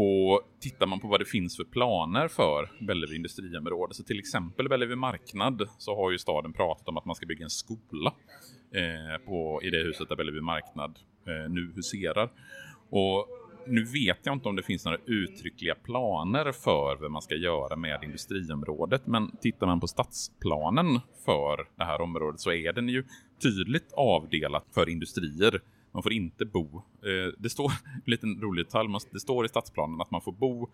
Och 0.00 0.42
tittar 0.60 0.86
man 0.86 1.00
på 1.00 1.08
vad 1.08 1.20
det 1.20 1.24
finns 1.24 1.56
för 1.56 1.64
planer 1.64 2.28
för 2.28 2.70
Bellevue 2.80 3.16
industriområde, 3.16 3.94
så 3.94 4.02
till 4.02 4.18
exempel 4.18 4.68
Bellevue 4.68 4.96
marknad, 4.96 5.68
så 5.78 5.96
har 5.96 6.10
ju 6.10 6.18
staden 6.18 6.52
pratat 6.52 6.88
om 6.88 6.96
att 6.96 7.04
man 7.04 7.14
ska 7.14 7.26
bygga 7.26 7.44
en 7.44 7.50
skola 7.50 8.14
eh, 8.74 9.26
på, 9.26 9.60
i 9.62 9.70
det 9.70 9.78
huset 9.78 10.08
där 10.08 10.16
Bellevue 10.16 10.42
marknad 10.42 10.98
eh, 11.26 11.50
nu 11.50 11.72
huserar. 11.76 12.30
Och 12.90 13.28
nu 13.66 13.84
vet 13.84 14.18
jag 14.22 14.32
inte 14.32 14.48
om 14.48 14.56
det 14.56 14.62
finns 14.62 14.84
några 14.84 14.98
uttryckliga 15.06 15.74
planer 15.74 16.52
för 16.52 16.96
vad 16.96 17.10
man 17.10 17.22
ska 17.22 17.34
göra 17.34 17.76
med 17.76 18.04
industriområdet, 18.04 19.06
men 19.06 19.36
tittar 19.36 19.66
man 19.66 19.80
på 19.80 19.86
stadsplanen 19.86 21.00
för 21.24 21.68
det 21.76 21.84
här 21.84 22.00
området 22.00 22.40
så 22.40 22.52
är 22.52 22.72
den 22.72 22.88
ju 22.88 23.04
tydligt 23.42 23.92
avdelat 23.92 24.64
för 24.74 24.88
industrier. 24.88 25.60
Man 25.92 26.02
får 26.02 26.12
inte 26.12 26.44
bo, 26.44 26.82
eh, 27.02 27.32
det 27.38 27.50
står, 27.50 27.72
en 27.94 28.02
liten 28.04 28.40
rolig 28.40 28.66
detalj, 28.66 28.88
det 29.12 29.20
står 29.20 29.44
i 29.44 29.48
stadsplanen 29.48 30.00
att 30.00 30.10
man 30.10 30.20
får 30.20 30.32
bo 30.32 30.68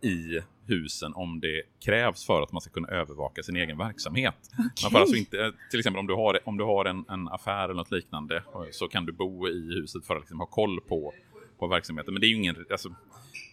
i 0.00 0.40
husen 0.66 1.14
om 1.14 1.40
det 1.40 1.62
krävs 1.84 2.26
för 2.26 2.42
att 2.42 2.52
man 2.52 2.60
ska 2.60 2.70
kunna 2.70 2.88
övervaka 2.88 3.42
sin 3.42 3.56
egen 3.56 3.78
verksamhet. 3.78 4.34
Okay. 4.52 4.68
Man 4.82 4.90
får 4.90 4.98
alltså 4.98 5.16
inte, 5.16 5.52
till 5.70 5.78
exempel 5.78 6.00
om 6.00 6.06
du 6.06 6.14
har, 6.14 6.38
om 6.44 6.56
du 6.56 6.64
har 6.64 6.84
en, 6.84 7.04
en 7.08 7.28
affär 7.28 7.64
eller 7.64 7.74
något 7.74 7.90
liknande 7.90 8.42
så 8.70 8.88
kan 8.88 9.06
du 9.06 9.12
bo 9.12 9.48
i 9.48 9.74
huset 9.74 10.04
för 10.06 10.16
att 10.16 10.22
liksom 10.22 10.40
ha 10.40 10.46
koll 10.46 10.80
på 10.80 11.12
på 11.58 11.66
verksamheten. 11.66 12.14
Men 12.14 12.20
det 12.20 12.26
är 12.26 12.28
ju 12.28 12.36
ingen, 12.36 12.56
alltså, 12.70 12.88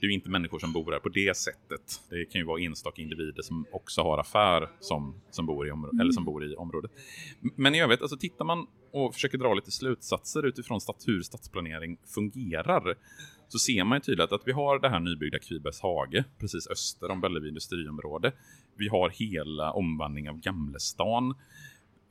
det 0.02 0.08
är 0.08 0.12
inte 0.12 0.30
människor 0.30 0.60
som 0.60 0.74
bor 0.74 0.92
här 0.92 1.00
på 1.00 1.10
det 1.10 1.38
sättet. 1.38 2.02
Det 2.10 2.26
kan 2.26 2.42
ju 2.42 2.46
vara 2.46 2.62
enstaka 2.62 3.02
individer 3.02 3.42
som 3.42 3.66
också 3.72 4.02
har 4.02 4.18
affär 4.18 4.70
som, 4.80 5.22
som, 5.30 5.46
bor, 5.46 5.68
i 5.68 5.72
området, 5.72 6.02
eller 6.02 6.12
som 6.12 6.26
bor 6.26 6.46
i 6.46 6.56
området. 6.56 6.92
Men 7.56 7.76
i 7.76 7.82
övrigt, 7.82 8.02
alltså 8.02 8.18
tittar 8.18 8.46
man 8.46 8.68
och 8.92 9.14
försöker 9.14 9.38
dra 9.38 9.54
lite 9.54 9.72
slutsatser 9.72 10.46
utifrån 10.46 10.82
stat, 10.82 11.04
hur 11.08 11.22
stadsplanering 11.22 11.98
fungerar 12.16 12.96
så 13.48 13.60
ser 13.60 13.84
man 13.84 13.96
ju 13.96 14.00
tydligt 14.00 14.32
att 14.32 14.42
vi 14.46 14.52
har 14.52 14.80
det 14.80 14.90
här 14.90 15.00
nybyggda 15.00 15.40
Kvibergs 15.40 15.82
hage 15.82 16.24
precis 16.40 16.68
öster 16.68 17.12
om 17.12 17.22
Bellevue 17.22 17.48
industriområde. 17.48 18.32
Vi 18.78 18.88
har 18.88 19.10
hela 19.10 19.72
omvandlingen 19.72 20.34
av 20.34 20.40
Gamlestan 20.40 21.36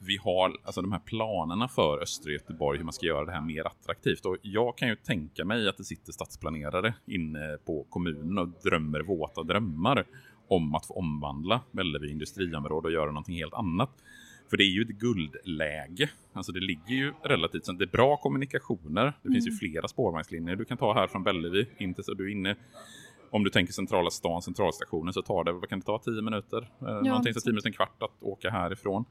vi 0.07 0.17
har 0.17 0.57
alltså 0.65 0.83
de 0.83 0.93
här 0.93 0.99
planerna 0.99 1.69
för 1.69 2.03
östra 2.03 2.33
Göteborg, 2.33 2.79
hur 2.79 2.85
man 2.85 2.93
ska 2.93 3.07
göra 3.07 3.25
det 3.25 3.33
här 3.33 3.41
mer 3.41 3.67
attraktivt. 3.67 4.27
Och 4.27 4.37
jag 4.43 4.79
kan 4.79 4.89
ju 4.89 4.97
tänka 4.97 5.45
mig 5.45 5.69
att 5.69 5.77
det 5.77 5.85
sitter 5.85 6.13
stadsplanerare 6.13 6.95
inne 7.07 7.59
på 7.67 7.87
kommunen 7.91 8.39
och 8.39 8.49
drömmer 8.49 9.01
våta 9.01 9.43
drömmar 9.43 10.05
om 10.49 10.75
att 10.75 10.87
få 10.87 10.95
omvandla 10.95 11.61
Bellevue 11.73 12.11
industriområde 12.11 12.89
och 12.89 12.95
göra 12.95 13.07
någonting 13.07 13.37
helt 13.37 13.55
annat. 13.55 13.91
För 14.51 14.57
det 14.57 14.65
är 14.65 14.73
ju 14.73 14.83
ett 14.83 14.89
guldläge. 14.89 16.11
Alltså 16.33 16.53
det 16.53 16.61
ligger 16.61 16.95
ju 16.95 17.13
relativt, 17.23 17.79
det 17.79 17.85
är 17.85 17.93
bra 17.93 18.17
kommunikationer. 18.17 19.05
Det 19.23 19.29
mm. 19.29 19.35
finns 19.35 19.47
ju 19.47 19.51
mm. 19.51 19.59
flera 19.59 19.89
spårvagnslinjer 19.89 20.57
du 20.57 20.65
kan 20.65 20.79
ta 20.79 20.95
här 20.95 21.07
från 21.07 21.23
Bellevue 21.23 21.67
in 21.79 21.95
till 21.95 22.05
så 22.05 22.15
du 22.15 22.27
är 22.27 22.33
inne 22.33 22.57
om 23.33 23.45
du 23.45 23.51
tänker 23.51 23.73
centrala 23.73 24.11
stan, 24.11 24.43
centralstationen, 24.43 25.13
så 25.13 25.23
tar 25.23 25.45
det, 25.45 25.53
vad 25.53 25.69
kan 25.69 25.79
det 25.79 25.85
ta, 25.85 25.99
10 25.99 26.23
minuter? 26.23 26.71
Ja, 26.79 27.01
Någonting 27.01 27.35
så 27.35 27.41
10 27.41 27.53
minuter, 27.53 27.69
en 27.69 27.73
kvart 27.73 28.03
att 28.03 28.23
åka 28.23 28.51
härifrån. 28.51 29.05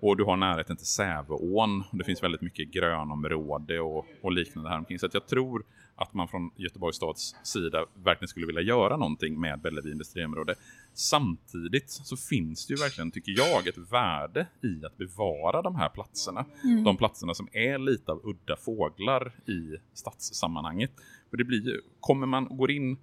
Och 0.00 0.16
du 0.16 0.24
har 0.24 0.36
närheten 0.36 0.76
till 0.76 0.86
Säveån. 0.86 1.84
Det 1.92 2.04
finns 2.04 2.22
väldigt 2.22 2.40
mycket 2.40 2.72
grönområde 2.72 3.80
och, 3.80 4.06
och 4.22 4.32
liknande 4.32 4.70
här 4.70 4.78
omkring. 4.78 4.98
Så 4.98 5.08
jag 5.12 5.26
tror 5.26 5.64
att 5.96 6.14
man 6.14 6.28
från 6.28 6.50
Göteborgs 6.56 6.96
stads 6.96 7.36
sida 7.42 7.86
verkligen 7.94 8.28
skulle 8.28 8.46
vilja 8.46 8.60
göra 8.60 8.96
någonting 8.96 9.40
med 9.40 9.60
Bellevue 9.60 9.92
industriområde. 9.92 10.54
Samtidigt 10.94 11.90
så 11.90 12.16
finns 12.16 12.66
det 12.66 12.74
ju 12.74 12.80
verkligen, 12.80 13.10
tycker 13.10 13.32
jag, 13.32 13.66
ett 13.66 13.92
värde 13.92 14.46
i 14.62 14.86
att 14.86 14.96
bevara 14.96 15.62
de 15.62 15.76
här 15.76 15.88
platserna. 15.88 16.44
Mm. 16.64 16.84
De 16.84 16.96
platserna 16.96 17.34
som 17.34 17.48
är 17.52 17.78
lite 17.78 18.12
av 18.12 18.20
udda 18.24 18.56
fåglar 18.56 19.32
i 19.46 19.76
stadssammanhanget. 19.94 20.90
För 21.30 21.36
det 21.36 21.44
blir 21.44 21.66
ju, 21.66 21.80
kommer 22.00 22.26
man, 22.26 22.56
går 22.56 22.70
in, 22.70 22.98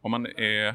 om 0.00 0.10
man 0.10 0.26
är 0.26 0.74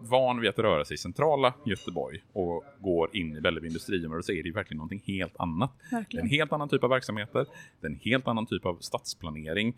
van 0.00 0.40
vid 0.40 0.50
att 0.50 0.58
röra 0.58 0.84
sig 0.84 0.94
i 0.94 0.98
centrala 0.98 1.54
Göteborg 1.66 2.22
och 2.32 2.64
går 2.80 3.16
in 3.16 3.36
i 3.36 3.40
Bellevue 3.40 3.68
industriområde 3.68 4.22
så 4.22 4.32
är 4.32 4.42
det 4.42 4.48
ju 4.48 4.52
verkligen 4.52 4.76
någonting 4.76 5.02
helt 5.06 5.36
annat. 5.38 5.72
Verkligen. 5.90 6.26
Det 6.26 6.30
är 6.30 6.34
en 6.34 6.38
helt 6.38 6.52
annan 6.52 6.68
typ 6.68 6.84
av 6.84 6.90
verksamheter, 6.90 7.46
det 7.80 7.86
är 7.86 7.90
en 7.90 8.00
helt 8.02 8.28
annan 8.28 8.46
typ 8.46 8.66
av 8.66 8.76
stadsplanering. 8.80 9.74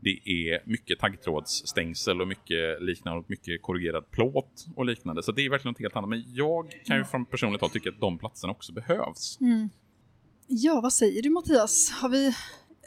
Det 0.00 0.20
är 0.24 0.68
mycket 0.68 0.98
taggtrådsstängsel 0.98 2.20
och 2.20 2.28
mycket 2.28 2.82
liknande 2.82 3.20
och 3.20 3.24
mycket 3.30 3.62
korrigerad 3.62 4.10
plåt 4.10 4.66
och 4.76 4.84
liknande. 4.84 5.22
Så 5.22 5.32
det 5.32 5.44
är 5.46 5.50
verkligen 5.50 5.72
något 5.72 5.80
helt 5.80 5.96
annat. 5.96 6.10
Men 6.10 6.24
jag 6.34 6.80
kan 6.84 6.96
ju 6.96 7.04
från 7.04 7.24
personligt 7.26 7.60
håll 7.60 7.70
tycka 7.70 7.88
att 7.88 8.00
de 8.00 8.18
platserna 8.18 8.50
också 8.52 8.72
behövs. 8.72 9.38
Mm. 9.40 9.68
Ja, 10.46 10.80
vad 10.80 10.92
säger 10.92 11.22
du 11.22 11.30
Mattias? 11.30 11.90
Har 11.90 12.08
vi 12.08 12.34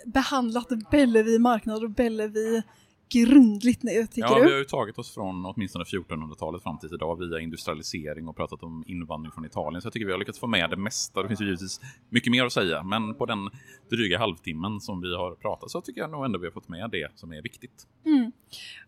behandlat 0.06 0.68
Bellevue 0.92 1.40
marknad 1.40 1.84
och 1.84 1.90
Bellevue 1.90 2.64
grundligt 3.10 3.84
nu, 3.84 4.08
tycker 4.08 4.22
ja, 4.22 4.36
du? 4.36 4.40
Ja, 4.40 4.46
vi 4.46 4.52
har 4.52 4.60
ju 4.60 4.66
tagit 4.66 5.00
oss 5.00 5.14
från 5.14 5.46
åtminstone 5.46 5.84
1400-talet 5.84 6.64
fram 6.64 6.80
till 6.80 6.94
idag 6.94 7.20
via 7.20 7.40
industrialisering 7.40 8.28
och 8.28 8.36
pratat 8.36 8.64
om 8.64 8.84
invandring 8.88 9.32
från 9.32 9.46
Italien. 9.46 9.82
Så 9.82 9.86
jag 9.86 9.94
tycker 9.94 10.06
vi 10.06 10.12
har 10.12 10.20
lyckats 10.20 10.40
få 10.40 10.48
med 10.48 10.70
det 10.70 10.78
mesta. 10.78 11.22
Det 11.22 11.28
finns 11.28 11.42
ju 11.42 11.46
givetvis 11.46 11.82
mycket 12.10 12.32
mer 12.32 12.46
att 12.46 12.54
säga, 12.54 12.84
men 12.84 13.16
på 13.16 13.26
den 13.26 13.50
dryga 13.90 14.18
halvtimmen 14.18 14.80
som 14.80 15.02
vi 15.02 15.16
har 15.16 15.36
pratat 15.36 15.72
så 15.72 15.82
tycker 15.82 16.02
jag 16.02 16.12
nog 16.12 16.26
ändå 16.26 16.40
vi 16.40 16.46
har 16.46 16.52
fått 16.52 16.70
med 16.70 16.90
det 16.92 17.12
som 17.16 17.32
är 17.32 17.42
viktigt. 17.42 17.88
Mm. 18.06 18.32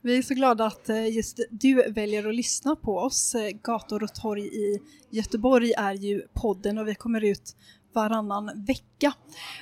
Vi 0.01 0.17
är 0.17 0.21
så 0.21 0.33
glada 0.33 0.65
att 0.65 0.89
eh, 0.89 1.15
just 1.15 1.39
du 1.49 1.91
väljer 1.91 2.29
att 2.29 2.35
lyssna 2.35 2.75
på 2.75 2.97
oss. 2.97 3.35
Eh, 3.35 3.49
Gator 3.63 4.03
och 4.03 4.15
torg 4.15 4.45
i 4.45 4.79
Göteborg 5.09 5.71
är 5.77 5.93
ju 5.93 6.21
podden 6.33 6.77
och 6.77 6.87
vi 6.87 6.95
kommer 6.95 7.23
ut 7.23 7.55
varannan 7.93 8.65
vecka. 8.65 9.13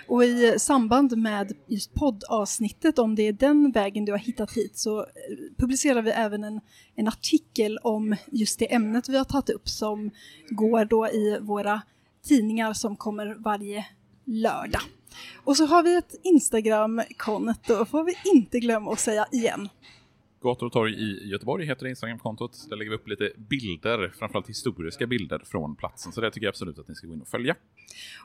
Och 0.07 0.23
i 0.23 0.59
samband 0.59 1.17
med 1.17 1.53
just 1.67 1.93
poddavsnittet, 1.93 2.99
om 2.99 3.15
det 3.15 3.23
är 3.23 3.33
den 3.33 3.71
vägen 3.71 4.05
du 4.05 4.11
har 4.11 4.19
hittat 4.19 4.51
hit, 4.51 4.77
så 4.77 4.99
eh, 4.99 5.05
publicerar 5.57 6.01
vi 6.01 6.11
även 6.11 6.43
en, 6.43 6.61
en 6.95 7.07
artikel 7.07 7.77
om 7.77 8.15
just 8.31 8.59
det 8.59 8.73
ämnet 8.73 9.09
vi 9.09 9.17
har 9.17 9.25
tagit 9.25 9.49
upp 9.49 9.69
som 9.69 10.11
går 10.49 10.85
då 10.85 11.07
i 11.07 11.37
våra 11.41 11.81
tidningar 12.23 12.73
som 12.73 12.95
kommer 12.95 13.35
varje 13.39 13.85
lördag. 14.25 14.81
Och 15.43 15.57
så 15.57 15.65
har 15.65 15.83
vi 15.83 15.95
ett 15.95 16.15
Instagram-konto, 16.23 17.85
får 17.85 18.03
vi 18.03 18.15
inte 18.25 18.59
glömma 18.59 18.91
att 18.91 18.99
säga 18.99 19.27
igen. 19.31 19.69
Gator 20.47 20.65
och 20.65 20.71
torg 20.73 20.93
i 20.93 21.29
Göteborg 21.29 21.65
heter 21.65 21.83
det 21.83 21.89
Instagramkontot. 21.89 22.69
Där 22.69 22.77
lägger 22.77 22.89
vi 22.89 22.95
upp 22.95 23.07
lite 23.07 23.31
bilder, 23.37 24.11
framförallt 24.19 24.49
historiska 24.49 25.07
bilder 25.07 25.41
från 25.45 25.75
platsen. 25.75 26.11
Så 26.11 26.21
det 26.21 26.31
tycker 26.31 26.45
jag 26.45 26.51
absolut 26.51 26.79
att 26.79 26.87
ni 26.87 26.95
ska 26.95 27.07
gå 27.07 27.13
in 27.13 27.21
och 27.21 27.27
följa. 27.27 27.55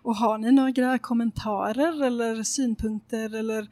Och 0.02 0.16
har 0.16 0.38
ni 0.38 0.52
några 0.52 0.98
kommentarer 0.98 2.06
eller 2.06 2.42
synpunkter 2.42 3.36
eller 3.36 3.66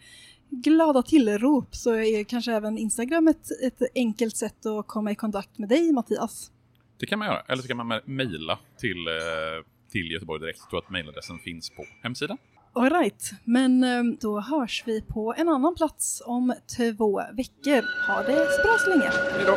glada 0.51 1.03
tillrop 1.03 1.75
så 1.75 1.95
är 1.95 2.25
kanske 2.25 2.53
även 2.53 2.79
Instagram 2.79 3.29
ett, 3.29 3.47
ett 3.63 3.83
enkelt 3.95 4.37
sätt 4.37 4.67
att 4.67 4.87
komma 4.87 5.11
i 5.11 5.15
kontakt 5.15 5.59
med 5.59 5.69
dig 5.69 5.93
Mattias. 5.93 6.51
Det 6.99 7.07
kan 7.07 7.19
man 7.19 7.29
göra, 7.29 7.41
eller 7.41 7.63
så 7.63 7.69
kan 7.69 7.77
man 7.77 8.01
mejla 8.05 8.59
till, 8.79 9.07
eh, 9.07 9.65
till 9.91 10.11
Göteborg 10.11 10.41
direkt. 10.41 10.59
Jag 10.61 10.71
tror 10.71 10.79
att 10.79 10.91
mejladressen 10.91 11.39
finns 11.39 11.71
på 11.71 11.85
hemsidan. 12.03 12.39
Alright, 12.73 13.33
men 13.45 13.85
ehm, 13.85 14.17
då 14.21 14.41
hörs 14.41 14.83
vi 14.87 15.03
på 15.03 15.35
en 15.37 15.49
annan 15.49 15.75
plats 15.75 16.23
om 16.27 16.55
två 16.77 17.23
veckor. 17.33 17.85
Ha 18.09 18.23
det 18.23 18.47
så 18.53 18.63
bra 18.63 18.77
så 18.79 18.91
länge. 18.91 19.11
Hejdå! 19.37 19.57